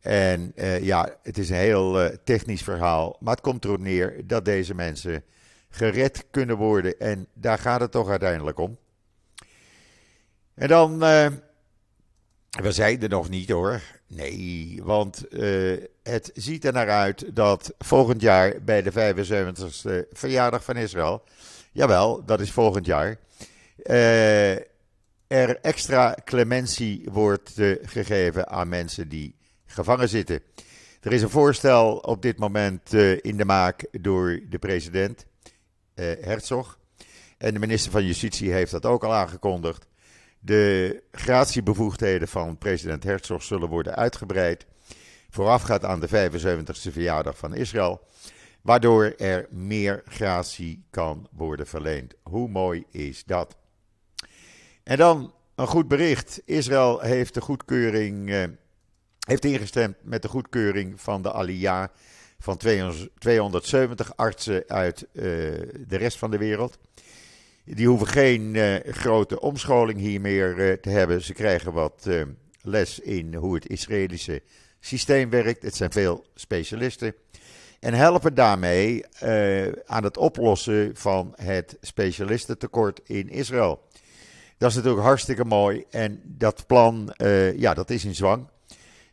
en 0.00 0.52
uh, 0.56 0.84
ja, 0.84 1.16
het 1.22 1.38
is 1.38 1.50
een 1.50 1.56
heel 1.56 2.04
uh, 2.04 2.08
technisch 2.24 2.62
verhaal. 2.62 3.16
Maar 3.20 3.34
het 3.34 3.42
komt 3.42 3.64
erop 3.64 3.78
neer 3.78 4.26
dat 4.26 4.44
deze 4.44 4.74
mensen 4.74 5.24
gered 5.70 6.24
kunnen 6.30 6.56
worden. 6.56 6.98
En 6.98 7.26
daar 7.32 7.58
gaat 7.58 7.80
het 7.80 7.90
toch 7.90 8.08
uiteindelijk 8.08 8.58
om. 8.58 8.78
En 10.54 10.68
dan. 10.68 10.92
Uh, 11.04 11.26
we 12.60 12.72
zijn 12.72 13.02
er 13.02 13.08
nog 13.08 13.28
niet 13.28 13.50
hoor. 13.50 13.80
Nee, 14.14 14.80
want 14.82 15.24
het 16.02 16.30
ziet 16.34 16.64
er 16.64 16.72
naar 16.72 16.90
uit 16.90 17.36
dat 17.36 17.74
volgend 17.78 18.20
jaar 18.20 18.62
bij 18.62 18.82
de 18.82 18.92
75ste 18.92 20.08
verjaardag 20.12 20.64
van 20.64 20.76
Israël. 20.76 21.22
Jawel, 21.72 22.24
dat 22.24 22.40
is 22.40 22.50
volgend 22.50 22.86
jaar. 22.86 23.18
er 25.26 25.60
extra 25.60 26.16
clementie 26.24 27.08
wordt 27.10 27.52
gegeven 27.82 28.48
aan 28.48 28.68
mensen 28.68 29.08
die 29.08 29.34
gevangen 29.66 30.08
zitten. 30.08 30.40
Er 31.00 31.12
is 31.12 31.22
een 31.22 31.30
voorstel 31.30 31.96
op 31.96 32.22
dit 32.22 32.38
moment 32.38 32.92
in 33.20 33.36
de 33.36 33.44
maak 33.44 33.86
door 33.90 34.40
de 34.48 34.58
president 34.58 35.26
Herzog. 35.94 36.78
En 37.38 37.54
de 37.54 37.60
minister 37.60 37.90
van 37.92 38.06
Justitie 38.06 38.52
heeft 38.52 38.70
dat 38.70 38.86
ook 38.86 39.04
al 39.04 39.14
aangekondigd. 39.14 39.86
De 40.44 41.02
gratiebevoegdheden 41.12 42.28
van 42.28 42.58
president 42.58 43.04
Herzog 43.04 43.42
zullen 43.42 43.68
worden 43.68 43.94
uitgebreid. 43.94 44.66
Voorafgaat 45.30 45.84
aan 45.84 46.00
de 46.00 46.08
75ste 46.08 46.92
verjaardag 46.92 47.38
van 47.38 47.54
Israël. 47.54 48.00
Waardoor 48.62 49.04
er 49.04 49.46
meer 49.50 50.02
gratie 50.06 50.84
kan 50.90 51.28
worden 51.30 51.66
verleend. 51.66 52.14
Hoe 52.22 52.48
mooi 52.48 52.84
is 52.90 53.24
dat? 53.24 53.56
En 54.82 54.96
dan 54.96 55.34
een 55.54 55.66
goed 55.66 55.88
bericht. 55.88 56.42
Israël 56.44 57.00
heeft 57.00 57.34
de 57.34 57.40
goedkeuring 57.40 58.28
uh, 58.28 58.44
heeft 59.26 59.44
ingestemd 59.44 59.96
met 60.02 60.22
de 60.22 60.28
goedkeuring 60.28 61.00
van 61.00 61.22
de 61.22 61.32
Alia 61.32 61.90
van 62.38 62.56
270 62.56 64.16
artsen 64.16 64.64
uit 64.66 65.06
uh, 65.12 65.22
de 65.86 65.96
rest 65.96 66.18
van 66.18 66.30
de 66.30 66.38
wereld. 66.38 66.78
Die 67.64 67.86
hoeven 67.86 68.06
geen 68.06 68.54
uh, 68.54 68.74
grote 68.84 69.40
omscholing 69.40 69.98
hier 69.98 70.20
meer 70.20 70.58
uh, 70.58 70.72
te 70.72 70.90
hebben. 70.90 71.22
Ze 71.22 71.32
krijgen 71.32 71.72
wat 71.72 72.08
les 72.62 72.98
in 72.98 73.34
hoe 73.34 73.54
het 73.54 73.68
Israëlische 73.68 74.42
systeem 74.80 75.30
werkt. 75.30 75.62
Het 75.62 75.76
zijn 75.76 75.92
veel 75.92 76.24
specialisten. 76.34 77.14
En 77.80 77.94
helpen 77.94 78.34
daarmee 78.34 79.04
aan 79.86 80.04
het 80.04 80.16
oplossen 80.16 80.90
van 80.94 81.32
het 81.36 81.76
specialistentekort 81.80 83.00
in 83.04 83.28
Israël. 83.28 83.80
Dat 84.58 84.70
is 84.70 84.76
natuurlijk 84.76 85.04
hartstikke 85.04 85.44
mooi. 85.44 85.84
En 85.90 86.20
dat 86.24 86.66
plan, 86.66 87.14
ja, 87.56 87.74
dat 87.74 87.90
is 87.90 88.04
in 88.04 88.14
zwang. 88.14 88.48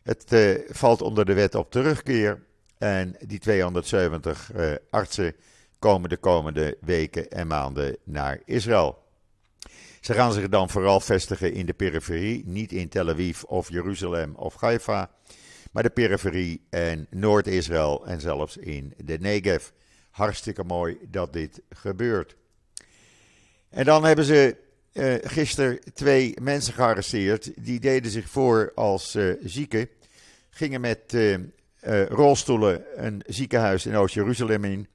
Het 0.02 0.34
valt 0.68 1.02
onder 1.02 1.24
de 1.24 1.34
wet 1.34 1.54
op 1.54 1.70
terugkeer. 1.70 2.40
En 2.80 3.16
die 3.26 3.38
270 3.38 4.50
uh, 4.56 4.72
artsen 4.90 5.34
komen 5.80 6.08
de 6.08 6.16
komende 6.16 6.76
weken 6.80 7.30
en 7.30 7.46
maanden 7.46 7.96
naar 8.04 8.40
Israël. 8.44 8.98
Ze 10.00 10.14
gaan 10.14 10.32
zich 10.32 10.48
dan 10.48 10.70
vooral 10.70 11.00
vestigen 11.00 11.52
in 11.52 11.66
de 11.66 11.72
periferie, 11.72 12.42
niet 12.46 12.72
in 12.72 12.88
Tel 12.88 13.08
Aviv 13.08 13.42
of 13.42 13.68
Jeruzalem 13.68 14.34
of 14.34 14.60
Haifa, 14.60 15.10
maar 15.72 15.82
de 15.82 15.90
periferie 15.90 16.66
en 16.70 17.06
Noord-Israël 17.10 18.06
en 18.06 18.20
zelfs 18.20 18.56
in 18.56 18.94
de 19.04 19.18
Negev. 19.20 19.68
Hartstikke 20.10 20.64
mooi 20.64 20.98
dat 21.08 21.32
dit 21.32 21.62
gebeurt. 21.68 22.36
En 23.68 23.84
dan 23.84 24.04
hebben 24.04 24.24
ze 24.24 24.56
uh, 24.92 25.14
gisteren 25.22 25.78
twee 25.94 26.34
mensen 26.40 26.74
gearresteerd. 26.74 27.64
Die 27.64 27.80
deden 27.80 28.10
zich 28.10 28.28
voor 28.28 28.72
als 28.74 29.14
uh, 29.14 29.34
zieken. 29.42 29.88
Gingen 30.50 30.80
met 30.80 31.12
uh, 31.12 31.36
rolstoelen 32.08 33.06
een 33.06 33.22
ziekenhuis 33.26 33.86
in 33.86 33.96
Oost-Jeruzalem 33.96 34.64
in. 34.64 34.88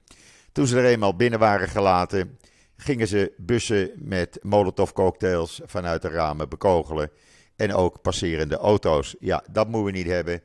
Toen 0.55 0.67
ze 0.67 0.77
er 0.77 0.85
eenmaal 0.85 1.15
binnen 1.15 1.39
waren 1.39 1.67
gelaten, 1.67 2.37
gingen 2.77 3.07
ze 3.07 3.33
bussen 3.37 3.91
met 3.95 4.39
molotovcocktails 4.41 5.61
vanuit 5.65 6.01
de 6.01 6.09
ramen 6.09 6.49
bekogelen. 6.49 7.09
En 7.55 7.73
ook 7.73 8.01
passerende 8.01 8.57
auto's. 8.57 9.15
Ja, 9.19 9.43
dat 9.51 9.67
moeten 9.67 9.93
we 9.93 9.97
niet 9.97 10.07
hebben. 10.07 10.41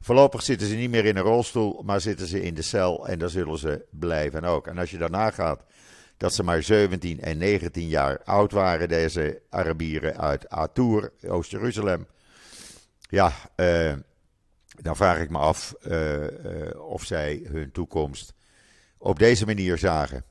Voorlopig 0.00 0.42
zitten 0.42 0.66
ze 0.66 0.74
niet 0.74 0.90
meer 0.90 1.04
in 1.04 1.16
een 1.16 1.22
rolstoel, 1.22 1.82
maar 1.82 2.00
zitten 2.00 2.26
ze 2.26 2.42
in 2.42 2.54
de 2.54 2.62
cel 2.62 3.08
en 3.08 3.18
daar 3.18 3.28
zullen 3.28 3.58
ze 3.58 3.84
blijven 3.90 4.44
ook. 4.44 4.66
En 4.66 4.78
als 4.78 4.90
je 4.90 4.98
daarna 4.98 5.30
gaat 5.30 5.64
dat 6.16 6.34
ze 6.34 6.42
maar 6.42 6.62
17 6.62 7.20
en 7.20 7.38
19 7.38 7.88
jaar 7.88 8.20
oud 8.24 8.52
waren, 8.52 8.88
deze 8.88 9.42
Arabieren 9.50 10.18
uit 10.18 10.48
Atour, 10.48 11.12
Oost-Jeruzalem. 11.26 12.06
Ja, 13.00 13.32
uh, 13.56 13.92
dan 14.82 14.96
vraag 14.96 15.20
ik 15.20 15.30
me 15.30 15.38
af 15.38 15.74
uh, 15.86 16.20
uh, 16.20 16.28
of 16.80 17.04
zij 17.04 17.40
hun 17.44 17.72
toekomst 17.72 18.36
op 18.98 19.18
deze 19.18 19.46
manier 19.46 19.78
zagen. 19.78 20.24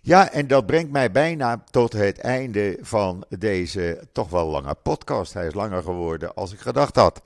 Ja, 0.00 0.30
en 0.30 0.46
dat 0.46 0.66
brengt 0.66 0.90
mij 0.90 1.10
bijna 1.10 1.64
tot 1.70 1.92
het 1.92 2.18
einde 2.18 2.78
van 2.80 3.24
deze 3.28 4.02
toch 4.12 4.28
wel 4.28 4.46
lange 4.46 4.74
podcast. 4.82 5.32
Hij 5.32 5.46
is 5.46 5.54
langer 5.54 5.82
geworden 5.82 6.34
als 6.34 6.52
ik 6.52 6.60
gedacht 6.60 6.96
had. 6.96 7.22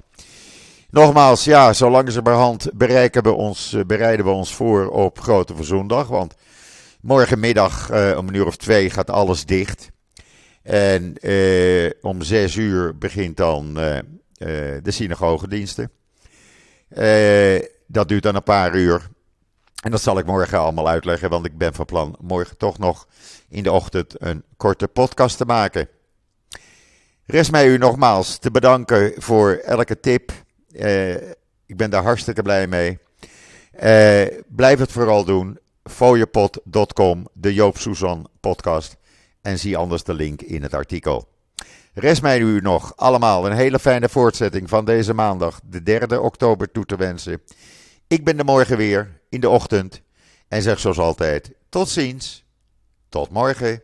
Nogmaals, 0.91 1.45
ja, 1.45 1.73
zo 1.73 1.91
langzamerhand 1.91 2.71
bereiken 2.75 3.23
we 3.23 3.33
ons, 3.33 3.77
bereiden 3.87 4.27
we 4.27 4.33
ons 4.33 4.55
voor 4.55 4.89
op 4.89 5.21
Grote 5.21 5.55
Verzoendag. 5.55 6.09
Want 6.09 6.35
Morgenmiddag 7.01 7.91
uh, 7.91 8.17
om 8.19 8.29
een 8.29 8.35
uur 8.35 8.47
of 8.47 8.57
twee 8.57 8.91
gaat 8.91 9.11
alles 9.11 9.45
dicht. 9.45 9.91
En 10.63 11.15
uh, 11.21 11.91
om 12.01 12.23
zes 12.23 12.57
uur 12.57 12.99
begint 12.99 13.37
dan 13.37 13.67
uh, 13.79 13.99
de 14.83 14.91
synagogediensten. 14.91 15.91
dat 17.87 18.09
duurt 18.09 18.23
dan 18.23 18.35
een 18.35 18.43
paar 18.43 18.75
uur. 18.75 19.09
En 19.81 19.91
dat 19.91 20.03
zal 20.03 20.19
ik 20.19 20.27
morgen 20.27 20.59
allemaal 20.59 20.89
uitleggen, 20.89 21.31
want 21.31 21.47
ik 21.47 21.59
ben 21.59 21.75
van 21.75 21.85
plan 21.85 22.17
morgen 22.21 22.57
toch 22.57 22.79
nog 22.79 23.07
in 23.49 23.63
de 23.63 23.73
ochtend 23.73 24.15
een 24.19 24.43
korte 24.57 24.89
podcast 24.89 25.37
te 25.37 25.45
maken. 25.45 25.89
Rest 27.27 27.51
mij 27.51 27.69
u 27.69 27.79
nogmaals 27.79 28.39
te 28.39 28.51
bedanken 28.51 29.13
voor 29.17 29.53
elke 29.53 30.01
tip. 30.01 30.33
ik 31.67 31.77
ben 31.77 31.91
daar 31.91 32.03
hartstikke 32.03 32.43
blij 32.43 32.67
mee. 32.67 32.99
blijf 34.49 34.79
het 34.79 34.93
vooral 34.93 35.25
doen 35.25 35.59
fooiepot.com, 35.85 37.29
de 37.33 37.55
Joop 37.55 37.79
Suzan 37.79 38.29
podcast. 38.41 38.97
En 39.43 39.59
zie 39.59 39.77
anders 39.77 40.03
de 40.03 40.15
link 40.15 40.43
in 40.43 40.63
het 40.63 40.75
artikel. 40.75 41.29
Rest 41.93 42.23
mij 42.23 42.39
nu 42.39 42.61
nog 42.61 42.97
allemaal 42.97 43.47
een 43.47 43.57
hele 43.57 43.79
fijne 43.79 44.09
voortzetting 44.09 44.69
van 44.69 44.85
deze 44.85 45.15
maandag, 45.15 45.61
de 45.65 45.83
3 45.83 46.21
oktober, 46.21 46.71
toe 46.71 46.85
te 46.85 46.97
wensen. 46.97 47.43
Ik 48.11 48.25
ben 48.25 48.39
er 48.39 48.45
morgen 48.45 48.77
weer, 48.77 49.21
in 49.29 49.41
de 49.41 49.49
ochtend. 49.49 50.03
En 50.49 50.63
zeg 50.63 50.79
zoals 50.81 50.99
altijd, 50.99 51.53
tot 51.69 51.89
ziens. 51.89 52.45
Tot 53.09 53.31
morgen. 53.31 53.83